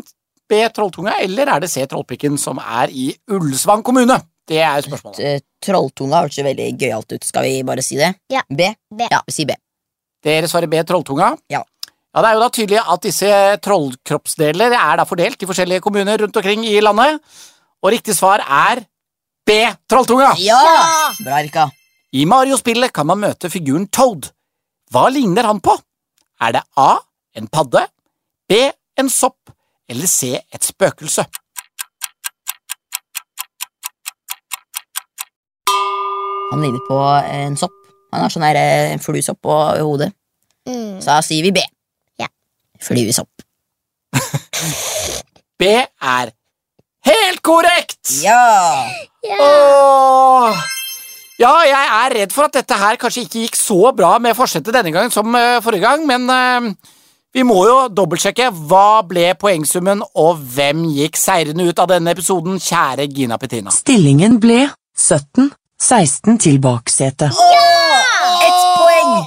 [0.49, 0.61] B.
[0.73, 1.83] Trolltunga, eller er det C.
[1.89, 4.17] Trollpikken, som er i Ullsvang kommune?
[4.47, 5.19] Det er spørsmålet.
[5.25, 7.23] Eh, Trolltunga hørtes jo veldig gøyalt ut.
[7.25, 8.11] Skal vi bare si det?
[8.29, 8.43] Ja.
[8.49, 8.67] B?
[8.93, 9.07] B.
[9.11, 9.55] Ja, vi sier B.
[10.25, 10.81] Dere svarer B.
[10.85, 11.31] Trolltunga.
[11.49, 11.63] Ja.
[12.15, 13.29] Ja, Det er jo da tydelig at disse
[13.65, 17.19] trollkroppsdeler er da fordelt i forskjellige kommuner rundt omkring i landet.
[17.83, 18.85] Og riktig svar er
[19.45, 19.57] B.
[19.91, 20.31] Trolltunga.
[20.39, 20.61] Ja!
[21.19, 21.67] Bra, Erika.
[22.15, 24.29] I Mario-spillet kan man møte figuren Toad.
[24.93, 25.75] Hva ligner han på?
[26.41, 26.95] Er det A.
[27.35, 27.81] En padde,
[28.47, 28.61] B.
[28.97, 29.51] En sopp
[29.91, 30.37] eller C.
[30.53, 31.25] Et spøkelse?
[36.65, 36.99] Ligner på
[37.29, 37.75] en sopp.
[38.13, 40.11] Han har sånn her, eh, en fluesopp på hodet.
[40.65, 41.01] Mm.
[41.01, 41.63] Så da sier vi B.
[42.21, 42.29] Ja.
[42.81, 43.29] Fluesopp.
[45.59, 46.31] B er
[47.05, 48.01] helt korrekt!
[48.23, 48.87] Ja!
[49.25, 50.65] Åh!
[51.35, 54.71] Ja, jeg er redd for at dette her kanskje ikke gikk så bra med forsetet
[54.71, 56.93] denne gangen som uh, forrige gang, men uh,
[57.35, 62.55] vi må jo dobbeltsjekke hva ble poengsummen, og hvem gikk seirende ut av denne episoden,
[62.63, 63.73] kjære Gina Petina.
[63.75, 64.61] Stillingen ble
[65.81, 67.35] 17-16 til baksetet.
[68.45, 69.25] Ett poeng!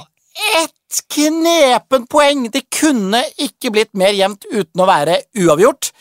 [0.63, 2.47] Ett knepent poeng!
[2.51, 5.91] Det kunne ikke blitt mer jevnt uten å være uavgjort.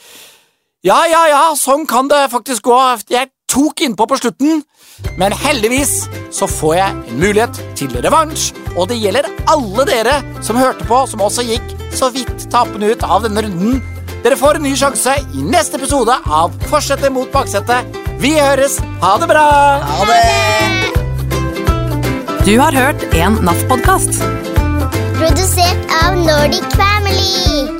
[0.86, 2.78] Ja, ja, ja, sånn kan det faktisk gå.
[3.12, 4.62] Jeg tok innpå på slutten,
[5.20, 10.60] men heldigvis så får jeg en mulighet til revansj, og det gjelder alle dere som
[10.60, 13.97] hørte på, som også gikk så vidt tapende ut av denne runden.
[14.28, 17.96] Dere får en ny sjanse i neste episode av Forsetet mot baksetet.
[18.20, 18.74] Vi høres.
[19.00, 19.44] Ha det bra!
[19.88, 20.20] Ha det!
[22.44, 24.20] Du har hørt en NAF-podkast.
[25.16, 27.77] Produsert av Nordic Family.